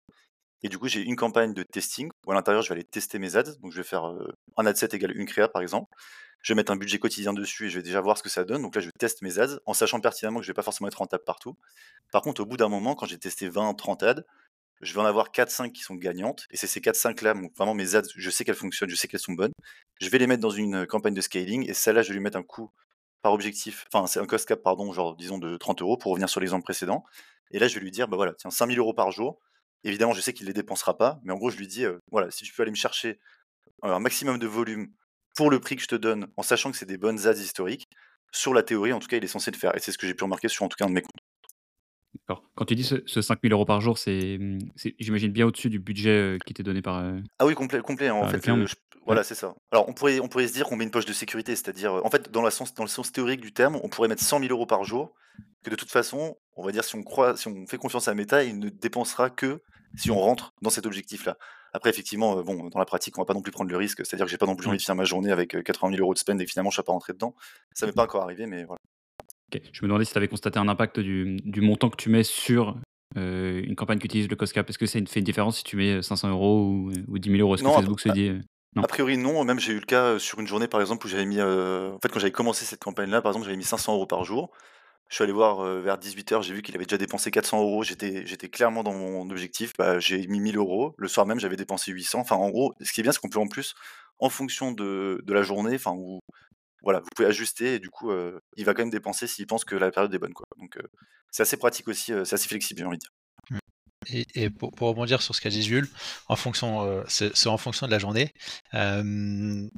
Et 0.64 0.68
du 0.68 0.78
coup, 0.78 0.88
j'ai 0.88 1.02
une 1.02 1.14
campagne 1.14 1.54
de 1.54 1.62
testing 1.62 2.10
où 2.26 2.32
à 2.32 2.34
l'intérieur, 2.34 2.62
je 2.62 2.70
vais 2.70 2.74
aller 2.74 2.84
tester 2.84 3.20
mes 3.20 3.36
ads. 3.36 3.54
Donc, 3.60 3.70
je 3.70 3.76
vais 3.76 3.86
faire 3.86 4.12
un 4.56 4.66
ad 4.66 4.76
set 4.76 4.94
égale 4.94 5.16
une 5.16 5.26
créa, 5.26 5.46
par 5.46 5.62
exemple. 5.62 5.94
Je 6.40 6.52
vais 6.52 6.56
mettre 6.56 6.72
un 6.72 6.76
budget 6.76 6.98
quotidien 6.98 7.32
dessus 7.32 7.66
et 7.66 7.70
je 7.70 7.78
vais 7.78 7.82
déjà 7.82 8.00
voir 8.00 8.18
ce 8.18 8.22
que 8.22 8.28
ça 8.28 8.44
donne. 8.44 8.62
Donc 8.62 8.74
là, 8.74 8.80
je 8.80 8.90
teste 8.98 9.22
mes 9.22 9.38
ads 9.38 9.60
en 9.66 9.74
sachant 9.74 10.00
pertinemment 10.00 10.40
que 10.40 10.44
je 10.44 10.50
ne 10.50 10.52
vais 10.52 10.56
pas 10.56 10.62
forcément 10.62 10.88
être 10.88 10.98
rentable 10.98 11.24
partout. 11.24 11.56
Par 12.12 12.22
contre, 12.22 12.42
au 12.42 12.46
bout 12.46 12.56
d'un 12.56 12.68
moment, 12.68 12.94
quand 12.94 13.06
j'ai 13.06 13.18
testé 13.18 13.48
20, 13.48 13.74
30 13.74 14.02
ads, 14.02 14.22
je 14.80 14.92
vais 14.92 15.00
en 15.00 15.04
avoir 15.04 15.32
4-5 15.32 15.72
qui 15.72 15.82
sont 15.82 15.94
gagnantes. 15.94 16.46
Et 16.50 16.56
c'est 16.56 16.66
ces 16.66 16.80
4-5 16.80 17.22
là, 17.22 17.34
vraiment 17.56 17.74
mes 17.74 17.94
ads, 17.94 18.08
je 18.14 18.30
sais 18.30 18.44
qu'elles 18.44 18.54
fonctionnent, 18.54 18.90
je 18.90 18.96
sais 18.96 19.08
qu'elles 19.08 19.20
sont 19.20 19.32
bonnes. 19.32 19.52
Je 20.00 20.08
vais 20.08 20.18
les 20.18 20.26
mettre 20.26 20.42
dans 20.42 20.50
une 20.50 20.86
campagne 20.86 21.14
de 21.14 21.20
scaling 21.20 21.68
et 21.68 21.74
celle-là, 21.74 22.02
je 22.02 22.08
vais 22.08 22.14
lui 22.14 22.22
mettre 22.22 22.38
un 22.38 22.42
coût 22.42 22.70
par 23.22 23.32
objectif, 23.32 23.86
enfin, 23.90 24.06
c'est 24.06 24.20
un 24.20 24.26
cost 24.26 24.46
cap, 24.46 24.62
pardon, 24.62 24.92
genre 24.92 25.16
disons 25.16 25.38
de 25.38 25.56
30 25.56 25.80
euros 25.80 25.96
pour 25.96 26.12
revenir 26.12 26.28
sur 26.28 26.40
l'exemple 26.40 26.64
précédent. 26.64 27.04
Et 27.52 27.58
là, 27.58 27.68
je 27.68 27.74
vais 27.74 27.80
lui 27.80 27.90
dire, 27.90 28.06
bah 28.06 28.16
voilà, 28.16 28.34
tiens, 28.34 28.50
5000 28.50 28.78
euros 28.78 28.92
par 28.92 29.10
jour. 29.12 29.38
Évidemment, 29.84 30.12
je 30.12 30.20
sais 30.20 30.32
qu'il 30.32 30.44
ne 30.44 30.48
les 30.48 30.54
dépensera 30.54 30.96
pas, 30.96 31.20
mais 31.22 31.32
en 31.32 31.36
gros, 31.36 31.50
je 31.50 31.58
lui 31.58 31.66
dis, 31.66 31.84
voilà, 32.10 32.30
si 32.30 32.44
tu 32.44 32.52
peux 32.52 32.62
aller 32.62 32.70
me 32.70 32.76
chercher 32.76 33.18
un 33.82 33.98
maximum 33.98 34.38
de 34.38 34.46
volume 34.46 34.88
pour 35.36 35.50
le 35.50 35.60
prix 35.60 35.76
que 35.76 35.82
je 35.82 35.88
te 35.88 35.94
donne, 35.94 36.28
en 36.36 36.42
sachant 36.42 36.70
que 36.70 36.76
c'est 36.76 36.86
des 36.86 36.96
bonnes 36.96 37.26
ads 37.26 37.32
historiques, 37.32 37.86
sur 38.32 38.54
la 38.54 38.62
théorie, 38.62 38.92
en 38.92 38.98
tout 38.98 39.08
cas, 39.08 39.16
il 39.16 39.24
est 39.24 39.28
censé 39.28 39.50
le 39.50 39.56
faire. 39.56 39.76
Et 39.76 39.80
c'est 39.80 39.92
ce 39.92 39.98
que 39.98 40.06
j'ai 40.06 40.14
pu 40.14 40.24
remarquer 40.24 40.48
sur 40.48 40.64
en 40.64 40.68
tout 40.68 40.76
cas 40.76 40.86
un 40.86 40.88
de 40.88 40.94
mes 40.94 41.02
comptes. 41.02 41.20
D'accord. 42.14 42.44
Quand 42.54 42.64
tu 42.64 42.74
dis 42.74 42.84
ce, 42.84 43.20
5000 43.20 43.52
euros 43.52 43.64
par 43.64 43.80
jour, 43.80 43.94
mmh, 43.94 44.58
c'est, 44.76 44.94
j'imagine 44.98 45.32
bien 45.32 45.46
au-dessus 45.46 45.68
du 45.68 45.78
budget 45.78 46.38
qui 46.46 46.54
t'est 46.54 46.62
donné 46.62 46.80
par. 46.80 47.04
ah 47.38 47.46
oui, 47.46 47.54
complet, 47.54 47.80
complet. 47.80 48.10
En 48.10 48.28
fait, 48.28 48.48
voilà, 49.06 49.22
c'est 49.22 49.34
ça. 49.34 49.54
Alors, 49.70 49.88
on 49.88 49.92
pourrait, 49.92 50.18
on 50.20 50.28
pourrait 50.28 50.48
se 50.48 50.54
dire 50.54 50.66
qu'on 50.66 50.76
met 50.76 50.84
une 50.84 50.90
poche 50.90 51.04
de 51.04 51.12
sécurité, 51.12 51.54
c'est-à-dire, 51.54 51.92
en 51.92 52.10
fait, 52.10 52.30
dans, 52.30 52.40
la 52.40 52.50
sens, 52.50 52.72
dans 52.74 52.84
le 52.84 52.88
sens 52.88 53.12
théorique 53.12 53.40
du 53.40 53.52
terme, 53.52 53.78
on 53.82 53.88
pourrait 53.88 54.08
mettre 54.08 54.22
100 54.22 54.40
000 54.40 54.50
euros 54.50 54.66
par 54.66 54.84
jour, 54.84 55.14
que 55.64 55.70
de 55.70 55.76
toute 55.76 55.90
façon, 55.90 56.36
on 56.56 56.64
va 56.64 56.72
dire, 56.72 56.84
si 56.84 56.94
on 56.94 57.02
croit, 57.02 57.36
si 57.36 57.48
on 57.48 57.66
fait 57.66 57.78
confiance 57.78 58.08
à 58.08 58.14
Meta, 58.14 58.44
il 58.44 58.58
ne 58.58 58.68
dépensera 58.68 59.30
que 59.30 59.62
si 59.96 60.10
on 60.10 60.18
rentre 60.18 60.54
dans 60.62 60.70
cet 60.70 60.86
objectif-là. 60.86 61.36
Après, 61.72 61.90
effectivement, 61.90 62.40
bon, 62.42 62.68
dans 62.68 62.78
la 62.78 62.84
pratique, 62.84 63.18
on 63.18 63.22
va 63.22 63.26
pas 63.26 63.34
non 63.34 63.42
plus 63.42 63.50
prendre 63.50 63.70
le 63.70 63.76
risque, 63.76 64.06
c'est-à-dire 64.06 64.26
que 64.26 64.30
j'ai 64.30 64.38
pas 64.38 64.46
non 64.46 64.54
plus 64.54 64.68
envie 64.68 64.76
de 64.76 64.82
finir 64.82 64.94
ma 64.94 65.04
journée 65.04 65.32
avec 65.32 65.60
80 65.62 65.92
000 65.92 66.02
euros 66.02 66.14
de 66.14 66.18
spend 66.18 66.40
et 66.40 66.46
finalement, 66.46 66.70
je 66.70 66.76
suis 66.76 66.82
pas 66.84 66.92
rentré 66.92 67.12
dedans. 67.12 67.34
Ça 67.72 67.86
m'est 67.86 67.92
pas 67.92 68.04
encore 68.04 68.22
arrivé, 68.22 68.46
mais 68.46 68.64
voilà. 68.64 68.78
Je 69.52 69.82
me 69.82 69.88
demandais 69.88 70.04
si 70.04 70.12
tu 70.12 70.18
avais 70.18 70.28
constaté 70.28 70.58
un 70.58 70.68
impact 70.68 71.00
du, 71.00 71.60
montant 71.60 71.90
que 71.90 71.96
tu 71.96 72.10
mets 72.10 72.22
sur 72.22 72.76
une 73.16 73.74
campagne 73.76 73.98
qui 73.98 74.06
utilise 74.06 74.28
le 74.28 74.36
cost 74.36 74.52
cap. 74.52 74.68
Est-ce 74.68 74.78
que 74.78 74.86
ça 74.86 74.98
fait 75.06 75.20
une 75.20 75.24
différence 75.24 75.58
si 75.58 75.64
tu 75.64 75.76
mets 75.76 76.02
500 76.02 76.30
euros 76.30 76.62
ou, 76.62 76.92
ou 77.08 77.18
10 77.18 77.30
000 77.30 77.40
euros? 77.40 77.54
Est-ce 77.54 77.64
que 77.64 77.68
Facebook 77.68 78.00
se 78.00 78.08
dit 78.10 78.32
A 78.76 78.86
priori, 78.86 79.16
non. 79.16 79.44
Même 79.44 79.58
j'ai 79.58 79.72
eu 79.72 79.80
le 79.80 79.86
cas 79.86 80.18
sur 80.18 80.40
une 80.40 80.46
journée, 80.46 80.68
par 80.68 80.80
exemple, 80.80 81.06
où 81.06 81.08
j'avais 81.08 81.26
mis. 81.26 81.40
en 81.40 81.98
fait, 82.00 82.08
quand 82.08 82.20
j'avais 82.20 82.32
commencé 82.32 82.64
cette 82.64 82.82
campagne-là, 82.82 83.22
par 83.22 83.32
exemple, 83.32 83.46
j'avais 83.46 83.56
mis 83.56 83.64
500 83.64 83.94
euros 83.94 84.06
par 84.06 84.24
jour. 84.24 84.50
Je 85.08 85.16
suis 85.16 85.24
allé 85.24 85.32
voir 85.32 85.62
vers 85.80 85.98
18h, 85.98 86.42
j'ai 86.42 86.54
vu 86.54 86.62
qu'il 86.62 86.74
avait 86.74 86.86
déjà 86.86 86.98
dépensé 86.98 87.30
400 87.30 87.60
euros. 87.60 87.82
J'étais, 87.82 88.24
clairement 88.48 88.82
dans 88.82 88.94
mon 88.94 89.30
objectif. 89.30 89.72
Bah, 89.78 89.98
j'ai 90.00 90.26
mis 90.26 90.40
1000 90.40 90.56
euros. 90.56 90.94
Le 90.98 91.08
soir 91.08 91.26
même, 91.26 91.38
j'avais 91.38 91.56
dépensé 91.56 91.92
800. 91.92 92.20
Enfin, 92.20 92.36
en 92.36 92.50
gros, 92.50 92.74
ce 92.80 92.92
qui 92.92 93.00
est 93.00 93.02
bien, 93.02 93.12
c'est 93.12 93.20
qu'on 93.20 93.28
peut 93.28 93.38
en 93.38 93.46
plus, 93.46 93.74
en 94.18 94.30
fonction 94.30 94.72
de, 94.72 95.22
la 95.28 95.42
journée, 95.42 95.76
enfin, 95.76 95.94
voilà, 96.82 97.00
vous 97.00 97.08
pouvez 97.14 97.28
ajuster 97.28 97.74
et 97.74 97.78
du 97.78 97.90
coup, 97.90 98.10
il 98.56 98.64
va 98.64 98.74
quand 98.74 98.82
même 98.82 98.90
dépenser 98.90 99.26
s'il 99.26 99.46
pense 99.46 99.64
que 99.64 99.76
la 99.76 99.90
période 99.90 100.12
est 100.14 100.18
bonne. 100.18 100.32
Donc, 100.58 100.78
c'est 101.30 101.42
assez 101.42 101.56
pratique 101.56 101.88
aussi, 101.88 102.12
c'est 102.24 102.34
assez 102.34 102.48
flexible, 102.48 102.80
j'ai 102.80 102.86
envie 102.86 102.98
de 102.98 103.02
dire. 103.02 103.10
Mmh. 103.50 103.58
Et, 104.34 104.50
pour, 104.50 104.72
rebondir 104.78 105.22
sur 105.22 105.34
ce 105.34 105.40
qu'a 105.40 105.50
dit 105.50 105.62
Jules, 105.62 105.88
en 106.28 106.36
fonction, 106.36 107.04
c'est 107.08 107.46
en 107.46 107.58
fonction 107.58 107.86
de 107.86 107.92
la 107.92 107.98
journée. 107.98 108.32
on, 108.72 109.68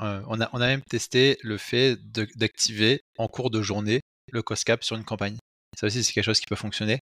a, 0.00 0.58
même 0.58 0.82
testé 0.82 1.38
le 1.42 1.58
fait 1.58 1.96
d'activer 2.36 3.02
en 3.18 3.28
cours 3.28 3.50
de 3.50 3.62
journée 3.62 4.00
le 4.32 4.42
cost 4.42 4.64
cap 4.64 4.84
sur 4.84 4.96
une 4.96 5.04
campagne. 5.04 5.36
Ça 5.78 5.86
aussi, 5.86 6.02
c'est 6.02 6.12
quelque 6.12 6.24
chose 6.24 6.40
qui 6.40 6.46
peut 6.46 6.56
fonctionner. 6.56 7.00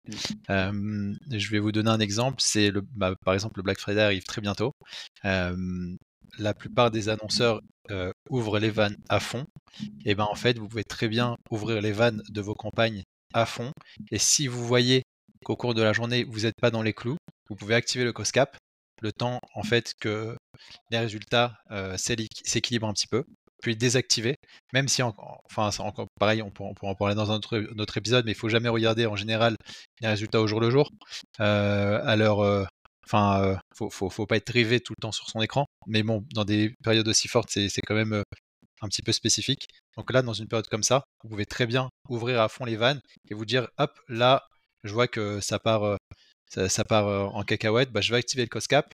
Mmh. 0.48 1.14
je 1.30 1.50
vais 1.50 1.60
vous 1.60 1.72
donner 1.72 1.90
un 1.90 2.00
exemple. 2.00 2.36
C'est 2.40 2.70
le, 2.70 2.80
bah, 2.80 3.14
par 3.24 3.34
exemple, 3.34 3.58
le 3.58 3.62
Black 3.62 3.78
Friday 3.78 4.02
arrive 4.02 4.24
très 4.24 4.40
bientôt. 4.40 4.72
la 5.22 6.54
plupart 6.54 6.90
des 6.90 7.08
annonceurs 7.08 7.60
ouvrent 8.30 8.58
les 8.58 8.70
vannes 8.70 8.96
à 9.08 9.20
fond. 9.20 9.44
Et 10.04 10.14
ben 10.14 10.24
en 10.24 10.34
fait, 10.34 10.58
vous 10.58 10.68
pouvez 10.68 10.84
très 10.84 11.08
bien 11.08 11.36
ouvrir 11.50 11.80
les 11.80 11.92
vannes 11.92 12.22
de 12.28 12.40
vos 12.40 12.54
campagnes 12.54 13.02
à 13.32 13.46
fond. 13.46 13.72
Et 14.10 14.18
si 14.18 14.46
vous 14.46 14.66
voyez 14.66 15.02
qu'au 15.44 15.56
cours 15.56 15.74
de 15.74 15.82
la 15.82 15.92
journée, 15.92 16.24
vous 16.24 16.40
n'êtes 16.40 16.58
pas 16.60 16.70
dans 16.70 16.82
les 16.82 16.92
clous, 16.92 17.16
vous 17.48 17.56
pouvez 17.56 17.74
activer 17.74 18.04
le 18.04 18.12
cost 18.12 18.32
cap 18.32 18.56
le 19.02 19.12
temps 19.12 19.38
en 19.54 19.62
fait 19.62 19.92
que 20.00 20.36
les 20.90 20.98
résultats 20.98 21.56
s'équilibrent 21.96 22.88
un 22.88 22.92
petit 22.92 23.06
peu, 23.06 23.24
puis 23.64 23.76
désactiver, 23.76 24.36
même 24.74 24.88
si, 24.88 25.02
enfin, 25.02 25.70
c'est 25.70 25.80
encore 25.80 26.06
pareil, 26.20 26.42
on 26.42 26.50
pourra, 26.50 26.72
en 26.82 26.94
parler 26.94 27.14
dans 27.14 27.32
un 27.32 27.36
autre, 27.36 27.96
épisode, 27.96 28.26
mais 28.26 28.32
il 28.32 28.36
faut 28.36 28.50
jamais 28.50 28.68
regarder 28.68 29.06
en 29.06 29.16
général 29.16 29.56
les 30.02 30.08
résultats 30.08 30.42
au 30.42 30.46
jour 30.46 30.60
le 30.60 30.70
jour. 30.70 30.90
alors, 31.38 32.66
enfin, 33.06 33.58
faut, 33.74 33.88
faut, 33.90 34.26
pas 34.26 34.36
être 34.36 34.50
rivé 34.50 34.80
tout 34.80 34.92
le 34.96 35.00
temps 35.00 35.12
sur 35.12 35.30
son 35.30 35.40
écran, 35.40 35.64
mais 35.86 36.02
bon, 36.02 36.26
dans 36.34 36.44
des 36.44 36.74
périodes 36.84 37.08
aussi 37.08 37.26
fortes, 37.26 37.48
c'est 37.50 37.80
quand 37.86 37.94
même 37.94 38.22
un 38.82 38.88
petit 38.88 39.02
peu 39.02 39.12
spécifique. 39.12 39.66
Donc 39.96 40.12
là, 40.12 40.20
dans 40.20 40.34
une 40.34 40.46
période 40.46 40.68
comme 40.68 40.82
ça, 40.82 41.04
vous 41.22 41.30
pouvez 41.30 41.46
très 41.46 41.66
bien 41.66 41.88
ouvrir 42.10 42.42
à 42.42 42.50
fond 42.50 42.66
les 42.66 42.76
vannes 42.76 43.00
et 43.30 43.34
vous 43.34 43.46
dire, 43.46 43.68
hop, 43.78 43.98
là, 44.08 44.44
je 44.82 44.92
vois 44.92 45.08
que 45.08 45.40
ça 45.40 45.58
part 45.58 45.96
ça, 46.50 46.84
part 46.84 47.34
en 47.34 47.42
cacahuète, 47.44 47.90
bah, 47.92 48.02
je 48.02 48.12
vais 48.12 48.18
activer 48.18 48.42
le 48.42 48.48
cost 48.48 48.68
cap 48.68 48.92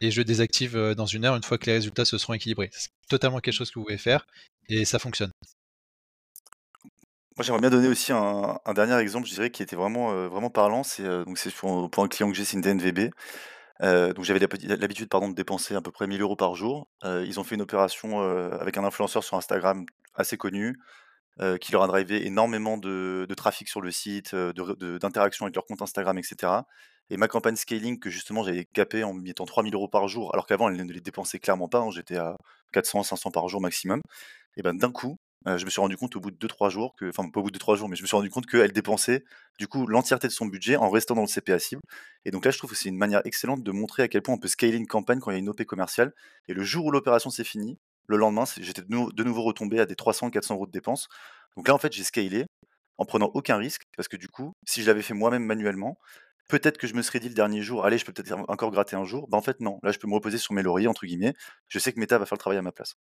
et 0.00 0.10
je 0.10 0.22
désactive 0.22 0.94
dans 0.96 1.06
une 1.06 1.24
heure 1.24 1.36
une 1.36 1.42
fois 1.42 1.58
que 1.58 1.66
les 1.66 1.72
résultats 1.72 2.04
se 2.04 2.18
seront 2.18 2.34
équilibrés. 2.34 2.70
C'est 2.72 2.90
totalement 3.08 3.38
quelque 3.40 3.54
chose 3.54 3.70
que 3.70 3.78
vous 3.78 3.84
pouvez 3.84 3.98
faire 3.98 4.26
et 4.68 4.84
ça 4.84 4.98
fonctionne. 4.98 5.30
Moi, 7.36 7.44
j'aimerais 7.44 7.60
bien 7.60 7.70
donner 7.70 7.88
aussi 7.88 8.12
un, 8.12 8.58
dernier 8.74 8.96
exemple, 8.98 9.26
je 9.26 9.34
dirais, 9.34 9.50
qui 9.50 9.62
était 9.62 9.76
vraiment, 9.76 10.28
vraiment 10.28 10.50
parlant. 10.50 10.82
C'est 10.82 11.04
c'est 11.34 11.54
pour, 11.54 11.90
un 11.98 12.08
client 12.08 12.28
que 12.28 12.36
j'ai, 12.36 12.44
c'est 12.44 12.56
une 12.56 12.62
DNVB. 12.62 13.10
donc 13.80 14.24
j'avais 14.24 14.38
l'habitude 14.38 15.08
de 15.08 15.34
dépenser 15.34 15.74
à 15.74 15.80
peu 15.80 15.90
près 15.90 16.06
1000 16.06 16.20
euros 16.20 16.36
par 16.36 16.54
jour. 16.56 16.88
ils 17.04 17.40
ont 17.40 17.44
fait 17.44 17.54
une 17.54 17.62
opération 17.62 18.20
avec 18.20 18.76
un 18.76 18.84
influenceur 18.84 19.24
sur 19.24 19.36
Instagram 19.36 19.84
assez 20.14 20.36
connu. 20.36 20.76
Euh, 21.40 21.56
qui 21.56 21.72
leur 21.72 21.82
a 21.82 21.86
drivé 21.86 22.26
énormément 22.26 22.76
de, 22.76 23.26
trafic 23.34 23.66
sur 23.66 23.80
le 23.80 23.90
site, 23.90 24.34
euh, 24.34 24.52
d'interaction 24.98 25.46
avec 25.46 25.54
leur 25.54 25.64
compte 25.64 25.80
Instagram, 25.80 26.18
etc. 26.18 26.52
Et 27.08 27.16
ma 27.16 27.26
campagne 27.26 27.56
scaling, 27.56 27.98
que 27.98 28.10
justement 28.10 28.42
j'avais 28.42 28.66
capé 28.66 29.02
en 29.02 29.14
mettant 29.14 29.46
3000 29.46 29.74
euros 29.74 29.88
par 29.88 30.08
jour, 30.08 30.30
alors 30.34 30.46
qu'avant 30.46 30.68
elle 30.68 30.76
ne 30.76 30.92
les 30.92 31.00
dépensait 31.00 31.38
clairement 31.38 31.68
pas, 31.68 31.78
hein, 31.78 31.90
j'étais 31.90 32.18
à 32.18 32.36
400, 32.72 33.02
500 33.04 33.30
par 33.30 33.48
jour 33.48 33.62
maximum. 33.62 34.02
Et 34.58 34.62
ben 34.62 34.74
d'un 34.76 34.92
coup, 34.92 35.16
euh, 35.46 35.56
je 35.56 35.64
me 35.64 35.70
suis 35.70 35.80
rendu 35.80 35.96
compte 35.96 36.14
au 36.16 36.20
bout 36.20 36.30
de 36.30 36.36
2-3 36.36 36.68
jours, 36.70 36.94
que, 36.96 37.08
enfin 37.08 37.28
pas 37.30 37.40
au 37.40 37.44
bout 37.44 37.50
de 37.50 37.58
3 37.58 37.76
jours, 37.76 37.88
mais 37.88 37.96
je 37.96 38.02
me 38.02 38.06
suis 38.06 38.16
rendu 38.16 38.28
compte 38.30 38.46
qu'elle 38.46 38.72
dépensait 38.72 39.24
du 39.58 39.66
coup 39.68 39.86
l'entièreté 39.86 40.28
de 40.28 40.32
son 40.32 40.46
budget 40.46 40.76
en 40.76 40.90
restant 40.90 41.14
dans 41.14 41.22
le 41.22 41.28
CPA 41.28 41.58
cible. 41.58 41.80
Et 42.26 42.30
donc 42.30 42.44
là, 42.44 42.50
je 42.50 42.58
trouve 42.58 42.70
que 42.70 42.76
c'est 42.76 42.90
une 42.90 42.98
manière 42.98 43.22
excellente 43.24 43.62
de 43.62 43.72
montrer 43.72 44.02
à 44.02 44.08
quel 44.08 44.20
point 44.22 44.34
on 44.34 44.38
peut 44.38 44.48
scaler 44.48 44.76
une 44.76 44.86
campagne 44.86 45.18
quand 45.20 45.30
il 45.30 45.34
y 45.34 45.36
a 45.36 45.40
une 45.40 45.48
OP 45.48 45.64
commerciale. 45.64 46.12
Et 46.48 46.54
le 46.54 46.62
jour 46.62 46.84
où 46.86 46.90
l'opération 46.90 47.30
s'est 47.30 47.44
finie, 47.44 47.78
le 48.06 48.16
lendemain, 48.16 48.44
j'étais 48.60 48.82
de, 48.82 49.24
nouveau 49.24 49.42
retombé 49.42 49.80
à 49.80 49.86
des 49.86 49.94
300-400 49.94 50.54
euros 50.54 50.66
de 50.66 50.72
dépenses. 50.72 51.08
Donc 51.56 51.68
là, 51.68 51.74
en 51.74 51.78
fait, 51.78 51.92
j'ai 51.92 52.04
scalé 52.04 52.46
en 52.98 53.04
prenant 53.04 53.30
aucun 53.34 53.56
risque 53.56 53.82
parce 53.96 54.08
que 54.08 54.16
du 54.16 54.28
coup, 54.28 54.52
si 54.66 54.82
je 54.82 54.86
l'avais 54.86 55.02
fait 55.02 55.14
moi-même 55.14 55.44
manuellement, 55.44 55.98
peut-être 56.48 56.78
que 56.78 56.86
je 56.86 56.94
me 56.94 57.02
serais 57.02 57.20
dit 57.20 57.28
le 57.28 57.34
dernier 57.34 57.62
jour, 57.62 57.84
allez, 57.84 57.98
je 57.98 58.04
peux 58.04 58.12
peut-être 58.12 58.36
encore 58.48 58.70
gratter 58.70 58.96
un 58.96 59.04
jour. 59.04 59.28
Bah, 59.28 59.38
en 59.38 59.42
fait, 59.42 59.60
non. 59.60 59.78
Là, 59.82 59.92
je 59.92 59.98
peux 59.98 60.08
me 60.08 60.14
reposer 60.14 60.38
sur 60.38 60.54
mes 60.54 60.62
lauriers, 60.62 60.88
entre 60.88 61.06
guillemets. 61.06 61.34
Je 61.68 61.78
sais 61.78 61.92
que 61.92 62.00
Meta 62.00 62.18
va 62.18 62.26
faire 62.26 62.36
le 62.36 62.40
travail 62.40 62.58
à 62.58 62.62
ma 62.62 62.72
place. 62.72 62.96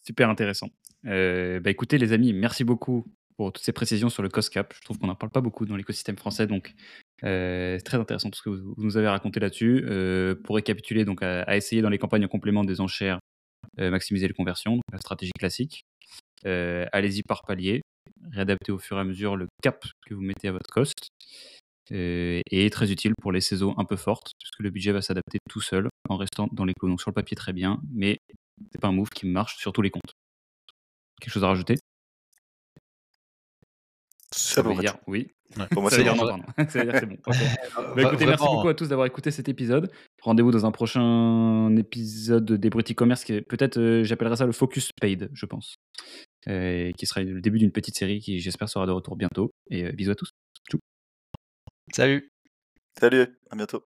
Super 0.00 0.30
intéressant. 0.30 0.68
Euh, 1.06 1.60
bah, 1.60 1.70
écoutez, 1.70 1.98
les 1.98 2.12
amis, 2.12 2.32
merci 2.32 2.64
beaucoup 2.64 3.04
pour 3.36 3.52
toutes 3.52 3.64
ces 3.64 3.72
précisions 3.72 4.08
sur 4.08 4.22
le 4.22 4.28
cost 4.28 4.50
cap. 4.50 4.72
Je 4.74 4.80
trouve 4.82 4.98
qu'on 4.98 5.08
n'en 5.08 5.14
parle 5.14 5.32
pas 5.32 5.40
beaucoup 5.40 5.66
dans 5.66 5.76
l'écosystème 5.76 6.16
français, 6.16 6.46
donc 6.46 6.74
euh, 7.24 7.76
c'est 7.78 7.84
très 7.84 7.98
intéressant 7.98 8.30
tout 8.30 8.38
ce 8.38 8.42
que 8.42 8.50
vous, 8.50 8.74
nous 8.76 8.96
avez 8.96 9.08
raconté 9.08 9.40
là-dessus. 9.40 9.84
Euh, 9.86 10.34
pour 10.34 10.56
récapituler, 10.56 11.04
donc 11.04 11.22
à, 11.22 11.56
essayer 11.56 11.82
dans 11.82 11.88
les 11.88 11.98
campagnes 11.98 12.24
en 12.24 12.28
complément 12.28 12.64
des 12.64 12.80
enchères, 12.80 13.18
euh, 13.78 13.90
maximiser 13.90 14.28
les 14.28 14.34
conversions, 14.34 14.80
la 14.92 14.98
stratégie 14.98 15.32
classique. 15.38 15.84
Allez-y 16.44 17.22
par 17.22 17.42
palier, 17.42 17.82
réadaptez 18.30 18.70
au 18.70 18.78
fur 18.78 18.96
et 18.98 19.00
à 19.00 19.04
mesure 19.04 19.36
le 19.36 19.46
cap 19.62 19.84
que 20.06 20.14
vous 20.14 20.22
mettez 20.22 20.48
à 20.48 20.52
votre 20.52 20.70
cost. 20.70 21.08
et 21.90 22.68
très 22.70 22.92
utile 22.92 23.12
pour 23.20 23.32
les 23.32 23.40
saisons 23.40 23.74
un 23.78 23.84
peu 23.84 23.96
fortes, 23.96 24.32
puisque 24.38 24.60
le 24.60 24.70
budget 24.70 24.92
va 24.92 25.02
s'adapter 25.02 25.38
tout 25.48 25.60
seul 25.60 25.88
en 26.08 26.16
restant 26.16 26.48
dans 26.52 26.64
les 26.64 26.74
clous. 26.74 26.88
Donc 26.88 27.00
sur 27.00 27.10
le 27.10 27.14
papier 27.14 27.36
très 27.36 27.52
bien, 27.52 27.80
mais 27.92 28.18
c'est 28.72 28.80
pas 28.80 28.88
un 28.88 28.92
move 28.92 29.10
qui 29.10 29.26
marche 29.26 29.56
sur 29.58 29.72
tous 29.72 29.82
les 29.82 29.90
comptes. 29.90 30.12
Quelque 31.20 31.32
chose 31.32 31.44
à 31.44 31.48
rajouter? 31.48 31.76
Ça 34.36 34.62
veut 34.62 34.74
dire 34.74 34.96
oui. 35.06 35.32
Pour 35.70 35.82
moi, 35.82 35.90
c'est 35.90 36.04
bon. 36.04 36.42
c'est 36.68 36.84
bon. 37.06 37.16
Bah, 37.94 38.02
écoutez, 38.02 38.26
merci 38.26 38.44
beaucoup 38.44 38.68
à 38.68 38.74
tous 38.74 38.88
d'avoir 38.88 39.06
écouté 39.06 39.30
cet 39.30 39.48
épisode. 39.48 39.90
Rendez-vous 40.20 40.50
dans 40.50 40.66
un 40.66 40.72
prochain 40.72 41.74
épisode 41.76 42.52
des 42.52 42.70
qui 42.70 43.32
est 43.32 43.42
peut-être, 43.42 43.78
euh, 43.78 44.04
j'appellerai 44.04 44.36
ça 44.36 44.46
le 44.46 44.52
Focus 44.52 44.90
Paid, 45.00 45.30
je 45.32 45.46
pense. 45.46 45.76
Euh, 46.48 46.92
qui 46.92 47.06
sera 47.06 47.22
le 47.22 47.40
début 47.40 47.58
d'une 47.58 47.72
petite 47.72 47.96
série 47.96 48.20
qui, 48.20 48.40
j'espère, 48.40 48.68
sera 48.68 48.86
de 48.86 48.92
retour 48.92 49.16
bientôt. 49.16 49.50
Et 49.70 49.84
euh, 49.84 49.92
bisous 49.92 50.10
à 50.10 50.14
tous. 50.14 50.30
Salut. 51.92 52.30
Salut, 52.98 53.38
à 53.50 53.56
bientôt. 53.56 53.86